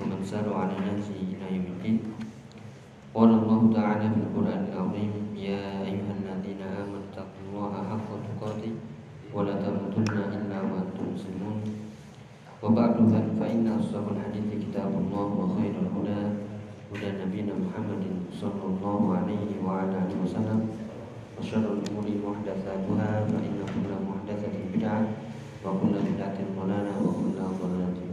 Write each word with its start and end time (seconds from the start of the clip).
ومن 0.00 0.20
سار 0.24 0.46
على 0.48 0.74
نهجه 0.78 1.16
إلى 1.32 1.46
يوم 1.56 1.66
الدين. 1.76 1.98
قال 3.14 3.30
الله 3.30 3.60
تعالى 3.76 4.06
في 4.14 4.20
القرآن 4.24 4.62
العظيم 4.72 5.12
يا 5.36 5.84
أيها 5.84 6.12
الذين 6.20 6.60
آمنوا 6.64 7.00
اتقوا 7.12 7.42
الله 7.48 7.72
حق 7.90 8.08
تقاته 8.28 8.72
ولا 9.34 9.54
تموتن 9.60 10.16
إلا 10.36 10.58
وأنتم 10.64 11.04
مسلمون. 11.14 11.56
وبعد 12.62 12.96
ذلك 13.12 13.30
فإن 13.40 13.64
أصدق 13.68 14.06
الحديث 14.16 14.48
كتاب 14.64 14.92
الله 15.02 15.28
وخير 15.40 15.74
الهدى 15.84 16.22
هدى 16.92 17.08
نبينا 17.24 17.54
محمد 17.64 18.04
صلى 18.40 18.64
الله 18.70 19.00
عليه 19.18 19.50
وعلى 19.64 19.94
آله 19.98 20.16
وسلم. 20.24 20.60
وشر 21.40 21.64
الأمور 21.64 22.06
محدثاتها 22.06 23.10
فإن 23.26 23.56
كل 23.72 23.90
محدثة 24.08 24.54
بدعة 24.74 25.02
وكل 25.64 25.94
بدعة 26.12 26.38
ضلالة 26.60 26.94
وكل 27.02 27.38
ضلالة 27.62 28.11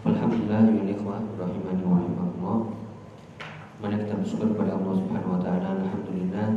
Alhamdulillah 0.00 0.64
ya 0.80 0.96
ikhwah 0.96 1.20
rahimani 1.36 1.84
wa 1.84 2.00
rahimakumullah. 2.00 2.60
Mana 3.84 4.00
kita 4.00 4.16
bersyukur 4.16 4.56
kepada 4.56 4.80
Allah 4.80 4.96
Subhanahu 4.96 5.36
wa 5.36 5.40
taala 5.44 5.76
alhamdulillah 5.76 6.48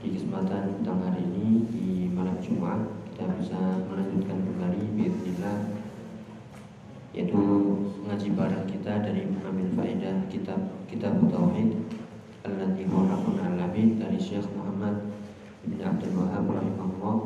di 0.00 0.16
kesempatan 0.16 0.80
petang 0.80 1.04
hari 1.04 1.20
ini 1.20 1.68
di 1.68 2.08
malam 2.08 2.40
Jumat 2.40 2.80
kita 3.12 3.28
bisa 3.36 3.60
melanjutkan 3.92 4.40
kembali 4.40 4.88
bismillah 4.96 5.58
yaitu 7.12 7.40
ngaji 8.08 8.28
bareng 8.32 8.64
kita 8.64 9.04
dari 9.04 9.28
mengambil 9.28 9.68
faedah 9.76 10.16
kitab 10.32 10.60
kitab 10.88 11.12
tauhid 11.28 11.76
haqqun 12.40 13.36
'alal 13.36 13.68
'abid 13.68 14.00
dari 14.00 14.16
Syekh 14.16 14.48
Muhammad 14.56 15.12
bin 15.68 15.76
Abdul 15.76 16.16
Wahab 16.16 16.48
rahimahullah 16.48 17.16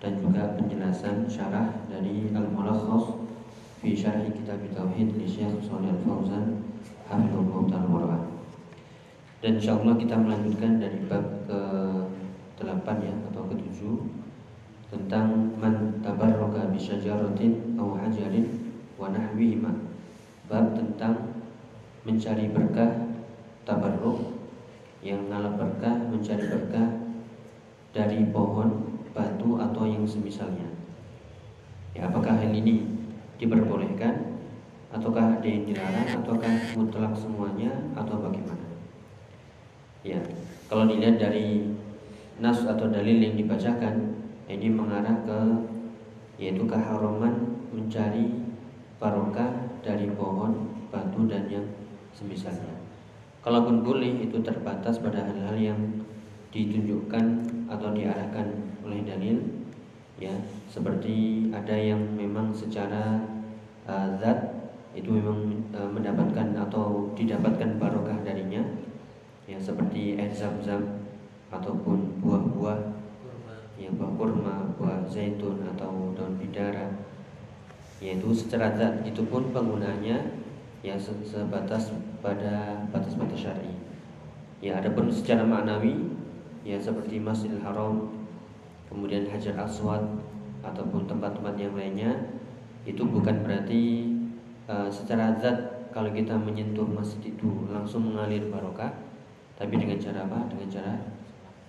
dan 0.00 0.16
juga 0.16 0.56
penjelasan 0.56 1.28
syarah 1.28 1.76
dari 1.92 2.32
Al-Mulakhas 2.32 3.27
fi 3.78 3.94
syarhi 3.94 4.34
kitab 4.34 4.58
tauhid 4.74 5.14
li 5.14 5.26
Syekh 5.26 5.62
Shalih 5.62 5.94
Al-Fauzan 5.94 6.66
hafizahullah 7.06 7.62
taala 7.70 8.18
dan 9.38 9.54
insya 9.54 9.78
Allah 9.78 9.94
kita 9.94 10.18
melanjutkan 10.18 10.82
dari 10.82 10.98
bab 11.06 11.22
ke 11.46 11.60
8 12.58 13.06
ya 13.06 13.14
atau 13.30 13.46
ke 13.46 13.54
7 13.54 14.18
tentang 14.90 15.54
man 15.62 16.02
tabarroka 16.02 16.66
bisyajaratin 16.74 17.78
aw 17.78 17.94
hajarin 18.02 18.74
wa 18.98 19.14
nahwihima. 19.14 19.70
Bab 20.50 20.74
tentang 20.74 21.38
mencari 22.02 22.50
berkah 22.50 23.14
tabarruk 23.62 24.34
yang 25.06 25.30
ngalap 25.30 25.54
berkah 25.54 25.94
mencari 26.10 26.42
berkah 26.50 26.88
dari 27.94 28.26
pohon 28.34 28.98
batu 29.14 29.54
atau 29.54 29.86
yang 29.86 30.02
semisalnya. 30.02 30.66
Ya 31.94 32.10
apakah 32.10 32.34
hal 32.34 32.50
ini 32.50 32.97
diperbolehkan 33.38 34.38
ataukah 34.90 35.38
ada 35.38 35.48
yang 35.48 35.64
dilarang 35.64 36.08
ataukah 36.22 36.54
mutlak 36.74 37.14
semuanya 37.14 37.70
atau 37.94 38.18
bagaimana 38.18 38.68
Ya, 40.06 40.22
kalau 40.70 40.86
dilihat 40.86 41.18
dari 41.18 41.74
nas 42.38 42.62
atau 42.62 42.86
dalil 42.86 43.18
yang 43.18 43.34
dibacakan, 43.34 44.14
ini 44.46 44.70
mengarah 44.70 45.26
ke 45.26 45.38
yaitu 46.38 46.62
keharaman 46.70 47.58
mencari 47.74 48.30
barokah 49.02 49.74
dari 49.82 50.06
pohon, 50.14 50.70
batu 50.94 51.26
dan 51.26 51.50
yang 51.50 51.66
semisalnya. 52.14 52.78
Kalaupun 53.42 53.82
boleh 53.82 54.22
itu 54.22 54.38
terbatas 54.38 55.02
pada 55.02 55.26
hal-hal 55.26 55.58
yang 55.58 55.80
ditunjukkan 56.54 57.24
atau 57.66 57.90
diarahkan 57.90 58.46
oleh 58.86 59.02
dalil 59.02 59.57
ya 60.18 60.34
seperti 60.66 61.48
ada 61.54 61.78
yang 61.78 62.02
memang 62.18 62.50
secara 62.50 63.22
uh, 63.86 64.10
zat 64.18 64.58
itu 64.98 65.14
memang 65.14 65.62
uh, 65.70 65.86
mendapatkan 65.86 66.58
atau 66.58 67.14
didapatkan 67.14 67.78
barokah 67.78 68.18
darinya. 68.26 68.60
Ya 69.48 69.56
seperti 69.56 70.18
air 70.20 70.28
zam-zam 70.34 71.08
ataupun 71.48 72.20
buah-buah. 72.20 72.98
Yang 73.78 73.94
buah 73.94 74.12
kurma, 74.18 74.56
buah 74.74 75.06
zaitun 75.06 75.62
atau 75.72 76.12
daun 76.18 76.34
bidara. 76.36 76.90
Yaitu 78.02 78.34
secara 78.34 78.74
zat 78.74 79.06
itu 79.06 79.22
pun 79.24 79.54
penggunanya 79.54 80.18
ya 80.82 80.98
sebatas 80.98 81.94
pada 82.18 82.82
batas-batas 82.90 83.38
syar'i. 83.38 83.74
Ya 84.58 84.82
adapun 84.82 85.06
secara 85.06 85.46
maknawi 85.46 85.94
ya 86.66 86.74
seperti 86.76 87.22
Masjidil 87.22 87.62
Haram, 87.62 88.17
kemudian 88.88 89.28
Hajar 89.28 89.54
Aswad 89.60 90.02
ataupun 90.64 91.06
tempat-tempat 91.06 91.54
yang 91.60 91.76
lainnya 91.76 92.12
itu 92.88 93.04
bukan 93.04 93.44
berarti 93.44 94.10
uh, 94.66 94.88
secara 94.88 95.36
zat 95.38 95.88
kalau 95.92 96.12
kita 96.12 96.36
menyentuh 96.36 96.84
masjid 96.88 97.32
itu 97.32 97.68
langsung 97.68 98.12
mengalir 98.12 98.48
barokah 98.48 98.92
tapi 99.58 99.74
dengan 99.74 99.98
cara 99.98 100.22
apa? 100.24 100.46
Dengan 100.48 100.68
cara 100.70 100.92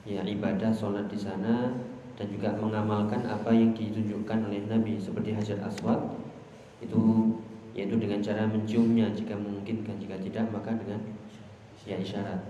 ya 0.06 0.22
ibadah 0.22 0.72
sholat 0.72 1.10
di 1.10 1.18
sana 1.20 1.74
dan 2.16 2.28
juga 2.30 2.54
mengamalkan 2.58 3.26
apa 3.26 3.50
yang 3.50 3.74
ditunjukkan 3.74 4.48
oleh 4.48 4.62
Nabi 4.70 5.00
seperti 5.00 5.34
Hajar 5.34 5.60
Aswad 5.66 6.02
itu 6.80 7.34
yaitu 7.76 7.96
dengan 7.96 8.20
cara 8.20 8.44
menciumnya 8.50 9.08
jika 9.14 9.36
memungkinkan 9.38 9.96
jika 10.02 10.16
tidak 10.20 10.46
maka 10.52 10.74
dengan 10.76 11.00
ya 11.88 11.96
isyarat 11.96 12.42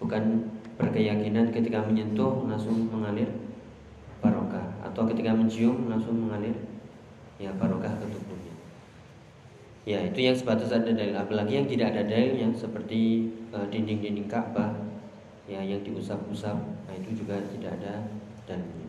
bukan 0.00 0.48
berkeyakinan 0.80 1.52
ketika 1.52 1.84
menyentuh 1.84 2.48
langsung 2.48 2.88
mengalir 2.88 3.28
atau 4.90 5.06
ketika 5.06 5.30
mencium 5.32 5.86
langsung 5.86 6.18
mengalir. 6.18 6.58
Ya 7.40 7.48
barokah 7.56 7.96
ke 7.96 8.04
tubuhnya 8.04 8.50
ya 9.88 9.98
itu 10.04 10.18
yang 10.22 10.36
sebatas 10.36 10.70
ada 10.70 10.92
dalil. 10.92 11.16
Apalagi 11.16 11.58
yang 11.58 11.66
tidak 11.68 11.96
ada 11.96 12.02
dalilnya 12.04 12.48
seperti 12.52 13.30
dinding-dinding 13.50 14.28
uh, 14.28 14.30
Ka'bah 14.30 14.72
ya 15.48 15.60
yang 15.64 15.80
diusap-usap. 15.82 16.56
Nah 16.56 16.94
itu 16.94 17.24
juga 17.24 17.40
tidak 17.50 17.80
ada 17.80 18.06
dalilnya. 18.44 18.88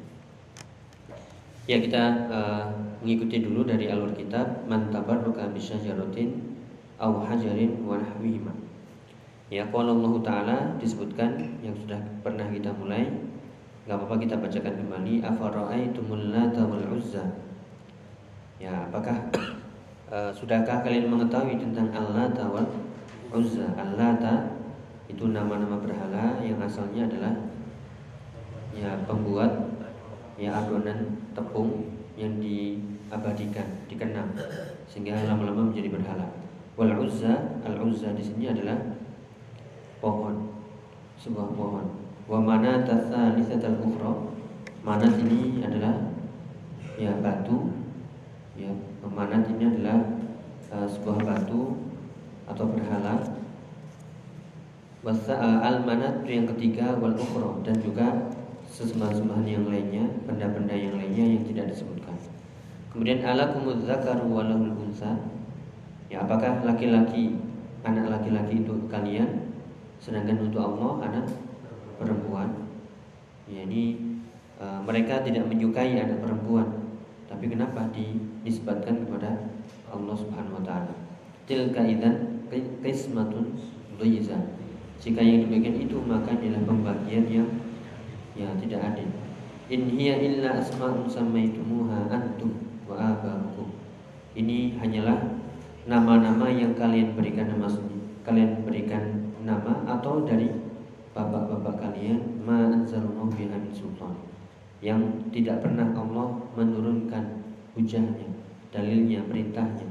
Ya 1.70 1.78
kita 1.82 2.04
uh, 2.28 2.66
mengikuti 3.00 3.42
dulu 3.42 3.64
dari 3.64 3.88
alur 3.88 4.12
kitab 4.14 4.66
man 4.70 4.94
tabarruka 4.94 5.50
bisyajaratin 5.50 6.38
aw 7.02 7.24
hajarin 7.26 7.82
wa 7.82 7.98
nahwihima. 7.98 8.54
Ya 9.52 9.68
qala 9.68 9.92
Allah 9.92 10.14
taala 10.24 10.58
disebutkan 10.80 11.60
yang 11.60 11.76
sudah 11.76 12.00
pernah 12.24 12.48
kita 12.48 12.72
mulai 12.78 13.10
nggak 13.86 13.98
apa-apa 13.98 14.16
kita 14.22 14.36
bacakan 14.38 14.74
kembali 14.78 15.14
afara'aitumul 15.26 16.30
lata 16.30 16.62
wal 16.66 16.86
uzza 16.94 17.26
ya 18.62 18.86
apakah 18.90 19.18
uh, 20.14 20.30
sudahkah 20.38 20.86
kalian 20.86 21.10
mengetahui 21.10 21.58
tentang 21.58 21.90
al-lata 21.90 22.46
wal 22.46 22.70
uzza 23.34 23.66
al-lata 23.74 24.62
itu 25.10 25.28
nama-nama 25.28 25.82
berhala 25.82 26.40
yang 26.46 26.62
asalnya 26.62 27.10
adalah 27.10 27.34
ya 28.72 28.96
pembuat 29.04 29.50
ya 30.40 30.56
adonan 30.56 31.20
tepung 31.36 31.92
yang 32.16 32.40
diabadikan, 32.40 33.86
dikenang 33.88 34.32
sehingga 34.88 35.16
lama-lama 35.26 35.72
menjadi 35.72 35.90
berhala. 35.94 36.28
Wal 36.76 36.96
uzza, 36.98 37.62
al 37.64 37.78
uzza 37.82 38.16
di 38.16 38.24
sini 38.24 38.50
adalah 38.50 38.78
pohon, 40.00 40.50
sebuah 41.20 41.50
pohon. 41.54 42.01
Wa 42.32 42.40
mana 42.40 42.88
tasalisatal 42.88 43.84
ukhra? 43.84 44.32
Mana 44.88 45.04
ini 45.20 45.60
adalah 45.60 46.16
ya 46.96 47.12
batu. 47.20 47.76
Ya, 48.56 48.72
mana 49.04 49.44
ini 49.44 49.68
adalah 49.68 50.00
uh, 50.72 50.88
sebuah 50.88 51.28
batu 51.28 51.92
atau 52.48 52.66
berhala 52.72 53.20
Wasa 55.02 55.34
al-manat 55.66 56.22
yang 56.30 56.46
ketiga 56.46 56.94
wal 57.02 57.18
ukhra 57.18 57.58
dan 57.66 57.74
juga 57.82 58.30
sesembahan-sembahan 58.70 59.50
yang 59.50 59.66
lainnya, 59.66 60.06
benda-benda 60.30 60.78
yang 60.78 60.94
lainnya 60.94 61.26
yang 61.26 61.44
tidak 61.44 61.74
disebutkan. 61.74 62.14
Kemudian 62.94 63.26
alakumuz 63.26 63.82
zakaru 63.82 64.30
walahul 64.30 64.78
unsa. 64.78 65.18
Ya, 66.06 66.22
apakah 66.22 66.62
laki-laki 66.62 67.34
anak 67.82 68.14
laki-laki 68.14 68.62
itu 68.62 68.78
kalian 68.94 69.50
sedangkan 69.98 70.46
untuk 70.46 70.62
Allah 70.62 71.10
anak 71.10 71.26
perempuan? 72.02 72.50
Ya, 73.46 73.64
ini 73.70 74.18
e, 74.58 74.66
mereka 74.82 75.22
tidak 75.22 75.46
menyukai 75.46 75.96
anak 76.02 76.26
perempuan. 76.26 76.98
Tapi 77.30 77.48
kenapa 77.48 77.88
di, 77.94 78.18
disebutkan 78.44 79.06
kepada 79.06 79.54
Allah 79.94 80.16
Subhanahu 80.18 80.60
wa 80.60 80.66
taala? 80.66 81.02
tilka 81.52 81.84
idan 81.84 82.48
qismatun 82.80 83.60
dhiza. 84.00 84.40
Jika 85.02 85.20
yang 85.20 85.50
demikian 85.50 85.84
itu 85.84 85.98
maka 86.06 86.32
adalah 86.38 86.64
pembagian 86.64 87.26
yang 87.28 87.50
ya 88.38 88.48
tidak 88.62 88.96
adil. 88.96 89.10
In 89.68 89.92
hiya 89.92 90.16
illa 90.24 90.64
asma'un 90.64 91.10
samaitumuha 91.12 92.08
antum 92.08 92.56
wa 92.88 92.96
aba'ukum. 92.96 93.68
Ini 94.38 94.80
hanyalah 94.80 95.42
nama-nama 95.90 96.48
yang 96.48 96.78
kalian 96.78 97.18
berikan 97.18 97.52
nama 97.52 97.68
kalian 98.22 98.62
berikan 98.64 99.34
nama 99.42 99.82
atau 99.90 100.22
dari 100.24 100.48
bapak-bapak 101.12 101.76
kalian 101.80 102.40
ma 102.44 102.72
anzalallahu 102.72 103.32
biha 103.36 103.56
min 103.60 103.74
sultan 103.76 104.16
yang 104.82 105.30
tidak 105.30 105.62
pernah 105.62 105.94
Allah 105.94 106.42
menurunkan 106.58 107.46
hujahnya, 107.78 108.28
dalilnya, 108.74 109.22
perintahnya. 109.30 109.88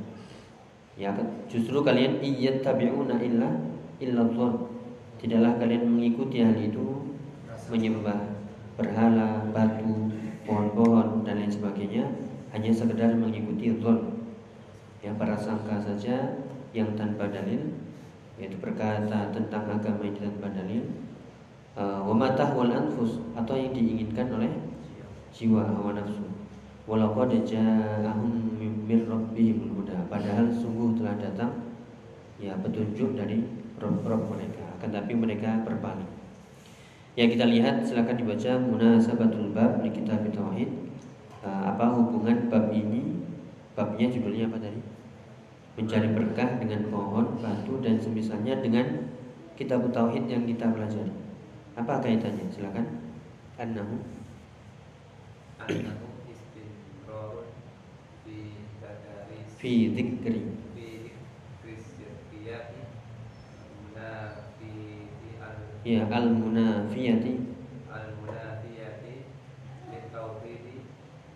Ya, 0.99 1.15
justru 1.49 1.81
kalian 1.81 2.21
iyattabi'una 2.21 3.17
illa 3.23 3.49
illa 4.03 4.25
Tidaklah 5.21 5.61
kalian 5.61 5.85
mengikuti 5.85 6.41
hal 6.41 6.57
itu 6.57 7.13
menyembah 7.69 8.41
berhala, 8.81 9.45
batu, 9.53 10.09
pohon-pohon 10.49 11.29
dan 11.29 11.45
lain 11.45 11.53
sebagainya 11.53 12.09
hanya 12.57 12.73
sekedar 12.73 13.13
mengikuti 13.21 13.77
zon. 13.85 14.17
Yang 15.05 15.21
prasangka 15.21 15.77
saja 15.77 16.41
yang 16.73 16.97
tanpa 16.97 17.29
dalil 17.29 17.69
yaitu 18.41 18.57
berkata 18.57 19.29
tentang 19.37 19.69
agama 19.69 20.09
yang 20.09 20.17
tanpa 20.17 20.49
dalil 20.49 20.89
uh, 21.77 22.07
wal 22.07 22.73
anfus 22.73 23.21
atau 23.37 23.55
yang 23.55 23.71
diinginkan 23.75 24.27
oleh 24.35 24.51
jiwa 25.31 25.63
hawa 25.63 25.95
nafsu 25.95 26.27
walaqad 26.91 27.47
ja'ahum 27.47 28.59
min 28.59 29.07
rabbihim 29.07 29.71
huda 29.79 30.11
padahal 30.11 30.51
sungguh 30.51 30.99
telah 30.99 31.15
datang 31.23 31.71
ya 32.43 32.57
petunjuk 32.59 33.15
dari 33.15 33.47
roh-roh 33.79 34.27
mereka 34.33 34.65
akan 34.81 34.89
tapi 34.97 35.13
mereka 35.13 35.61
berpaling. 35.61 36.09
Ya 37.19 37.29
kita 37.29 37.45
lihat 37.45 37.85
silakan 37.85 38.17
dibaca 38.17 38.57
munasabatul 38.57 39.53
bab 39.53 39.85
di 39.85 39.93
kitab 39.93 40.25
tauhid. 40.33 40.73
Uh, 41.45 41.69
apa 41.69 41.93
hubungan 41.93 42.49
bab 42.49 42.73
ini? 42.73 43.21
Babnya 43.77 44.09
judulnya 44.09 44.49
apa 44.49 44.57
tadi? 44.57 44.81
Mencari 45.77 46.09
berkah 46.17 46.61
dengan 46.61 46.89
pohon, 46.89 47.41
batu 47.41 47.81
dan 47.81 48.01
semisalnya 48.01 48.61
dengan 48.61 49.13
kitab 49.57 49.85
tauhid 49.93 50.29
yang 50.33 50.49
kita 50.49 50.69
pelajari. 50.73 51.13
Apa 51.81 52.05
kaitannya? 52.05 52.45
Silakan. 52.53 52.87
Annahu. 53.57 53.97
Annahu 55.65 56.11
fi 59.61 59.93
dzikri. 59.93 60.41
Ya 65.81 66.05
al 66.13 66.29
munafiyati 66.29 67.41
al 67.89 68.13
munafiyati 68.21 69.25
litauhidi 69.89 70.85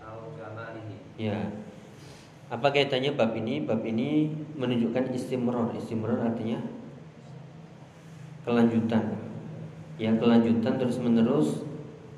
au 0.05 0.37
kamalihi 0.37 1.01
ya 1.17 1.49
apa 2.53 2.69
kaitannya 2.69 3.17
bab 3.17 3.33
ini? 3.41 3.65
Bab 3.65 3.81
ini 3.89 4.37
menunjukkan 4.53 5.17
istimror. 5.17 5.73
Istimror 5.75 6.21
artinya 6.21 6.61
kelanjutan 8.45 9.34
ya 10.01 10.11
kelanjutan 10.19 10.75
terus 10.81 10.99
menerus 10.99 11.63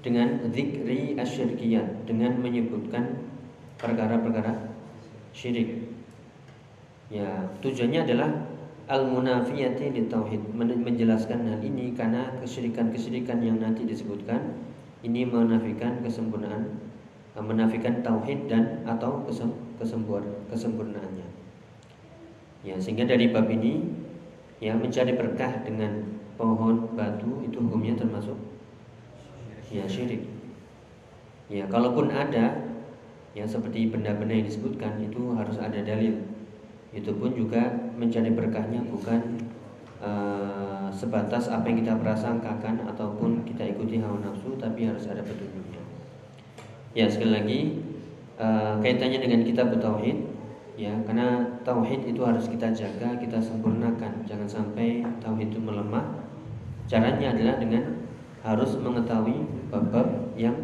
dengan 0.00 0.48
zikri 0.54 1.18
asyirkiyat 1.18 2.06
dengan 2.08 2.38
menyebutkan 2.40 3.26
perkara-perkara 3.76 4.72
syirik 5.36 5.92
ya 7.12 7.52
tujuannya 7.60 8.06
adalah 8.06 8.30
al-munafiyati 8.86 9.90
di 9.90 10.06
tauhid 10.06 10.54
menjelaskan 10.54 11.50
hal 11.50 11.60
ini 11.60 11.90
karena 11.92 12.30
kesyirikan-kesyirikan 12.38 13.42
yang 13.42 13.58
nanti 13.58 13.82
disebutkan 13.82 14.56
ini 15.02 15.26
menafikan 15.26 16.00
kesempurnaan 16.00 16.80
eh, 17.34 17.44
menafikan 17.44 18.00
tauhid 18.00 18.46
dan 18.48 18.86
atau 18.86 19.26
kesempur 19.76 20.22
kesempurnaannya. 20.48 21.28
Ya, 22.66 22.74
sehingga 22.82 23.06
dari 23.06 23.30
bab 23.30 23.46
ini 23.46 23.86
ya 24.58 24.74
mencari 24.74 25.14
berkah 25.14 25.62
dengan 25.62 26.15
pohon 26.36 26.94
batu 26.94 27.42
itu 27.42 27.56
hukumnya 27.58 27.96
termasuk? 27.96 28.36
Ya 29.72 29.88
syirik. 29.88 30.22
Ya, 31.50 31.66
kalaupun 31.66 32.10
ada 32.10 32.66
yang 33.36 33.46
seperti 33.46 33.92
benda-benda 33.92 34.32
yang 34.32 34.48
disebutkan 34.48 34.98
itu 35.02 35.34
harus 35.36 35.60
ada 35.60 35.78
dalil. 35.82 36.24
Itu 36.94 37.12
pun 37.18 37.36
juga 37.36 37.92
mencari 37.96 38.32
berkahnya 38.32 38.80
bukan 38.88 39.42
uh, 40.00 40.88
sebatas 40.88 41.52
apa 41.52 41.68
yang 41.68 41.84
kita 41.84 41.94
prasangkakan 42.00 42.88
ataupun 42.88 43.44
kita 43.44 43.76
ikuti 43.76 44.00
hawa 44.00 44.22
nafsu 44.24 44.56
tapi 44.56 44.88
harus 44.88 45.04
ada 45.06 45.20
petunjuknya. 45.20 45.82
Ya 46.96 47.06
sekali 47.12 47.32
lagi 47.36 47.58
uh, 48.40 48.80
kaitannya 48.80 49.20
dengan 49.20 49.44
kita 49.44 49.68
tauhid 49.76 50.35
ya 50.76 50.92
karena 51.08 51.56
tauhid 51.64 52.04
itu 52.04 52.20
harus 52.20 52.46
kita 52.52 52.70
jaga 52.76 53.16
kita 53.16 53.40
sempurnakan. 53.40 54.22
Jangan 54.28 54.48
sampai 54.48 55.02
tauhid 55.24 55.48
itu 55.56 55.60
melemah. 55.60 56.04
Caranya 56.86 57.32
adalah 57.32 57.56
dengan 57.58 58.06
harus 58.44 58.78
mengetahui 58.78 59.42
bab-bab 59.72 60.36
yang 60.38 60.54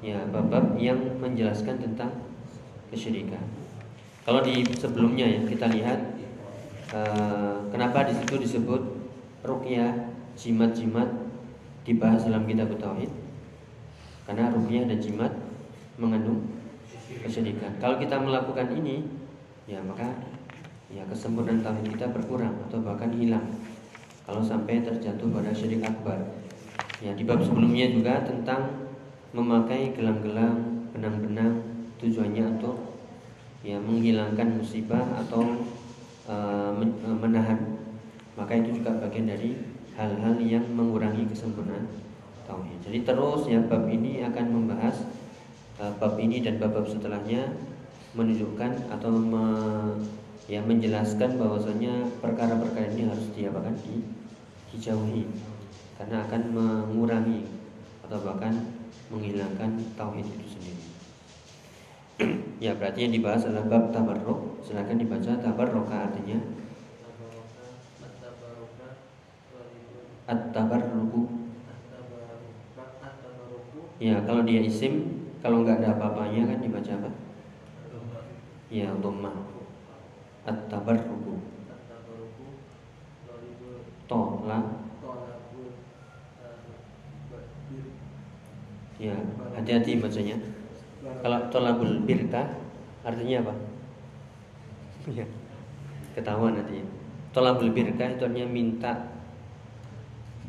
ya 0.00 0.24
bab-bab 0.32 0.74
yang 0.80 0.98
menjelaskan 1.20 1.78
tentang 1.78 2.10
kesyirikan. 2.90 3.44
Kalau 4.24 4.40
di 4.40 4.64
sebelumnya 4.72 5.28
ya 5.28 5.40
kita 5.44 5.68
lihat 5.68 6.00
uh, 6.96 7.68
kenapa 7.68 8.08
di 8.08 8.16
situ 8.16 8.40
disebut 8.40 8.82
rukyah 9.44 9.92
jimat-jimat 10.34 11.12
dibahas 11.84 12.24
dalam 12.24 12.48
kitab 12.48 12.72
tauhid? 12.80 13.12
Karena 14.24 14.48
rukyah 14.48 14.88
dan 14.88 14.98
jimat 15.04 15.32
mengandung 16.00 16.53
kesyirikan. 17.08 17.76
Kalau 17.80 18.00
kita 18.00 18.16
melakukan 18.16 18.72
ini 18.72 19.04
ya 19.64 19.80
maka 19.80 20.04
ya 20.92 21.02
kesempurnaan 21.08 21.64
tauhid 21.64 21.96
kita 21.96 22.12
berkurang 22.12 22.52
atau 22.68 22.84
bahkan 22.84 23.08
hilang 23.16 23.44
kalau 24.24 24.40
sampai 24.40 24.84
terjatuh 24.84 25.28
pada 25.28 25.52
syirik 25.52 25.84
akbar. 25.84 26.16
Ya 27.04 27.12
di 27.12 27.26
bab 27.28 27.44
sebelumnya 27.44 27.90
juga 27.92 28.24
tentang 28.24 28.88
memakai 29.34 29.92
gelang-gelang 29.92 30.88
benang-benang 30.94 31.60
tujuannya 31.98 32.56
untuk 32.56 32.76
ya 33.66 33.76
menghilangkan 33.80 34.60
musibah 34.60 35.02
atau 35.18 35.64
uh, 36.30 36.72
menahan 37.18 37.74
maka 38.34 38.52
itu 38.58 38.82
juga 38.82 38.94
bagian 38.98 39.30
dari 39.30 39.58
hal-hal 39.94 40.36
yang 40.42 40.64
mengurangi 40.74 41.26
kesempurnaan 41.30 41.86
tauhid. 42.44 42.78
Jadi 42.82 42.98
terus 43.06 43.46
ya 43.46 43.62
bab 43.62 43.86
ini 43.86 44.22
akan 44.26 44.46
membahas 44.50 45.06
bab 45.98 46.14
ini 46.16 46.40
dan 46.40 46.56
bab-bab 46.56 46.86
setelahnya 46.88 47.52
menunjukkan 48.14 48.94
atau 48.94 49.10
me, 49.10 49.44
ya 50.46 50.62
menjelaskan 50.62 51.36
bahwasanya 51.36 52.06
perkara-perkara 52.22 52.94
ini 52.94 53.10
harus 53.10 53.26
diapakan 53.34 53.74
di 53.82 54.04
dijauhi 54.74 55.26
karena 55.98 56.26
akan 56.26 56.42
mengurangi 56.50 57.46
atau 58.06 58.18
bahkan 58.22 58.54
menghilangkan 59.08 59.78
tauhid 59.94 60.26
itu 60.26 60.46
sendiri 60.58 60.84
ya 62.64 62.74
berarti 62.78 63.06
yang 63.06 63.14
dibahas 63.14 63.42
adalah 63.46 63.66
bab 63.66 63.84
tabarruk. 63.90 64.62
Silakan 64.62 65.02
dibaca 65.02 65.34
tabarruka 65.42 65.96
artinya 66.10 66.38
at-tabarruku. 70.24 71.22
Ya, 74.02 74.20
kalau 74.26 74.42
dia 74.42 74.60
isim, 74.60 75.23
kalau 75.44 75.60
nggak 75.60 75.84
ada 75.84 75.92
apa-apanya 75.92 76.48
kan 76.48 76.58
dibaca 76.64 76.92
apa? 77.04 77.10
Ya, 78.72 78.88
dhammah. 78.96 79.36
At-tabarruku. 80.48 81.36
Tola. 84.08 84.80
Ya, 88.96 89.20
hati-hati 89.52 90.00
bacanya. 90.00 90.40
Kalau 91.20 91.38
tolabul 91.52 92.00
birka 92.08 92.56
artinya 93.04 93.44
apa? 93.44 93.54
Ya, 95.12 95.28
ketahuan 96.16 96.56
nanti. 96.56 96.80
Tolabul 97.36 97.76
birka 97.76 98.16
itu 98.16 98.24
artinya 98.24 98.48
minta, 98.48 99.12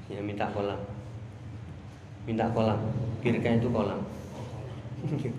ya 0.08 0.24
minta 0.24 0.48
kolam, 0.56 0.80
minta 2.24 2.48
kolam. 2.56 2.80
Birka 3.20 3.60
itu 3.60 3.68
kolam, 3.68 4.00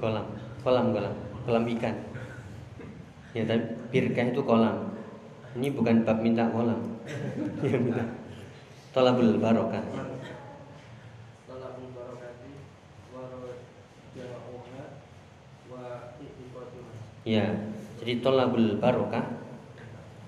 kolam, 0.01 0.27
kolam, 0.63 0.87
kolam, 0.95 1.15
kolam 1.47 1.65
ikan. 1.77 1.95
Ya, 3.35 3.43
tapi 3.45 3.77
birka 3.93 4.33
itu 4.33 4.43
kolam. 4.43 4.97
Ini 5.57 5.73
bukan 5.73 6.07
bab 6.07 6.19
minta 6.21 6.49
kolam. 6.51 6.81
Ya, 7.67 7.79
minta. 7.79 8.05
Tolabul 8.95 9.39
barokah. 9.39 9.85
Ya, 17.27 17.59
jadi 17.99 18.23
tolabul 18.23 18.79
barokah 18.79 19.37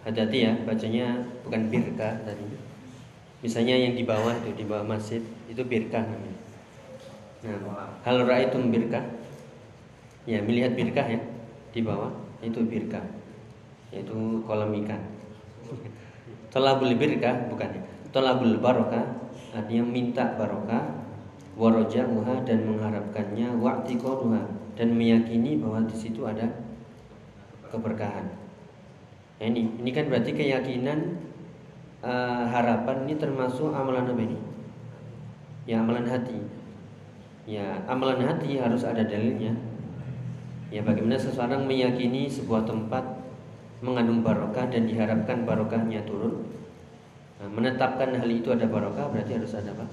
hati-hati 0.09 0.39
ya 0.41 0.53
bacanya 0.65 1.21
bukan 1.45 1.69
birka 1.69 2.17
tadi 2.25 2.49
misalnya 3.45 3.77
yang 3.77 3.93
di 3.93 4.09
bawah 4.09 4.33
itu 4.41 4.51
di 4.57 4.65
bawah 4.65 4.97
masjid 4.97 5.21
itu 5.53 5.63
birka 5.69 6.01
namanya 6.01 6.41
nah 7.45 7.93
hal 8.09 8.25
ra'aitum 8.25 8.73
birka 8.73 9.05
ya 10.29 10.45
melihat 10.45 10.77
birkah 10.77 11.09
ya 11.09 11.21
di 11.73 11.81
bawah 11.81 12.13
itu 12.45 12.61
birka 12.69 13.01
yaitu 13.89 14.45
kolam 14.45 14.77
ikan 14.85 15.01
tolabul 16.53 16.93
birkah 16.93 17.49
bukan 17.49 17.81
ya 17.81 17.83
tolabul 18.13 18.61
barokah 18.61 19.09
artinya 19.57 19.85
minta 19.89 20.37
barokah 20.37 20.99
warojamuha 21.59 22.47
dan 22.47 22.69
mengharapkannya 22.69 23.59
wa'tiqaduha 23.59 24.43
dan 24.79 24.95
meyakini 24.95 25.59
bahwa 25.59 25.83
di 25.91 25.97
situ 25.99 26.23
ada 26.23 26.47
keberkahan. 27.67 28.31
Nah, 29.39 29.47
ini 29.47 29.67
ini 29.83 29.91
kan 29.91 30.07
berarti 30.07 30.39
keyakinan 30.39 31.19
uh, 32.07 32.47
harapan 32.47 33.11
ini 33.11 33.15
termasuk 33.19 33.75
amalan 33.75 34.07
apa 34.07 34.23
ini? 34.23 34.39
Ya 35.67 35.83
amalan 35.83 36.07
hati. 36.07 36.39
Ya 37.51 37.83
amalan 37.91 38.23
hati 38.23 38.55
harus 38.63 38.87
ada 38.87 39.03
dalilnya. 39.03 39.59
Ya 40.69 40.85
bagaimana 40.85 41.17
seseorang 41.17 41.65
meyakini 41.65 42.29
sebuah 42.29 42.69
tempat 42.69 43.05
mengandung 43.81 44.21
barokah 44.21 44.69
dan 44.69 44.85
diharapkan 44.85 45.49
barokahnya 45.49 46.05
turun. 46.05 46.45
Nah, 47.39 47.49
menetapkan 47.49 48.13
hal 48.19 48.29
itu 48.29 48.51
ada 48.51 48.67
barokah 48.67 49.09
berarti 49.09 49.39
harus 49.39 49.55
ada 49.55 49.71
apa? 49.73 49.87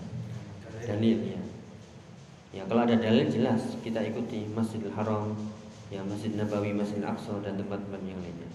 Dalil 0.83 1.19
ya. 1.31 1.41
Ya 2.55 2.63
kalau 2.67 2.83
ada 2.83 2.95
dalil 2.97 3.27
jelas 3.29 3.77
kita 3.83 3.99
ikuti 4.03 4.47
Masjidil 4.51 4.91
Haram, 4.95 5.35
ya 5.91 6.01
Masjid 6.03 6.33
Nabawi, 6.33 6.71
Masjid 6.71 7.03
Aqsa 7.03 7.39
dan 7.43 7.59
tempat-tempat 7.59 8.01
yang 8.03 8.19
lainnya. 8.19 8.49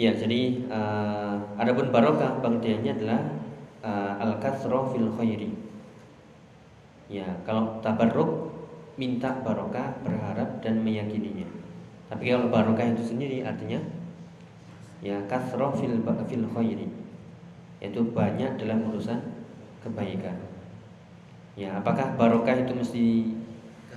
Ya 0.00 0.10
jadi 0.16 0.64
uh, 0.72 1.36
adapun 1.60 1.92
barokah 1.92 2.40
pengertiannya 2.40 2.92
adalah 2.96 3.20
uh, 3.84 4.22
al 4.22 4.32
kasroh 4.40 4.90
fil 4.94 5.12
khairi. 5.18 5.52
Ya 7.10 7.26
kalau 7.44 7.82
tabarruk 7.84 8.49
minta 9.00 9.32
barokah, 9.40 9.96
berharap 10.04 10.60
dan 10.60 10.84
meyakininya. 10.84 11.48
Tapi 12.12 12.28
kalau 12.28 12.52
barokah 12.52 12.84
itu 12.92 13.16
sendiri 13.16 13.40
artinya 13.40 13.80
ya 15.00 15.16
kasroh 15.24 15.72
fil 15.72 16.04
fil 16.04 16.44
khairi 16.52 16.88
yaitu 17.80 18.04
banyak 18.12 18.60
dalam 18.60 18.84
urusan 18.92 19.16
kebaikan. 19.80 20.36
Ya, 21.56 21.80
apakah 21.80 22.12
barokah 22.20 22.52
itu 22.60 22.76
mesti 22.76 23.04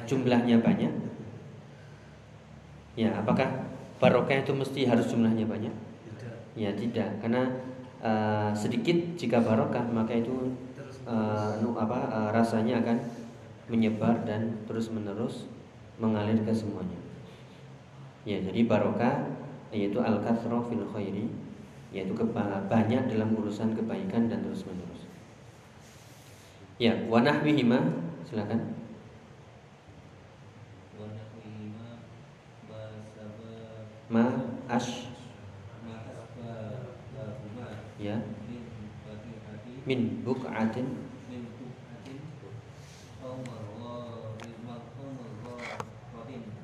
jumlahnya 0.08 0.64
banyak? 0.64 0.92
Ya, 2.96 3.12
apakah 3.20 3.68
barokah 4.00 4.40
itu 4.40 4.56
mesti 4.56 4.88
harus 4.88 5.12
jumlahnya 5.12 5.44
banyak? 5.44 5.76
Ya, 6.56 6.72
tidak, 6.72 7.20
karena 7.20 7.52
uh, 8.00 8.56
sedikit 8.56 9.20
jika 9.20 9.44
barokah 9.44 9.84
maka 9.92 10.16
itu 10.16 10.56
uh, 11.04 11.60
apa 11.76 12.00
uh, 12.08 12.30
rasanya 12.32 12.80
akan 12.80 12.98
menyebar 13.72 14.28
dan 14.28 14.64
terus-menerus 14.68 15.48
mengalir 16.00 16.40
ke 16.44 16.52
semuanya. 16.52 17.00
Ya, 18.24 18.40
jadi 18.40 18.64
barokah 18.68 19.30
yaitu 19.74 20.00
al-kathra 20.00 20.60
fil 20.68 20.86
khairi 20.92 21.28
yaitu 21.94 22.14
banyak 22.68 23.02
dalam 23.10 23.30
urusan 23.38 23.78
kebaikan 23.78 24.28
dan 24.32 24.42
terus-menerus. 24.42 25.06
Ya, 26.82 26.98
wa 27.06 27.22
nahwihima 27.22 27.80
silakan. 28.26 28.74
Ma 34.14 34.30
ash 34.70 35.14
ya 38.04 38.20
min 39.88 40.22
buk'atin 40.28 40.86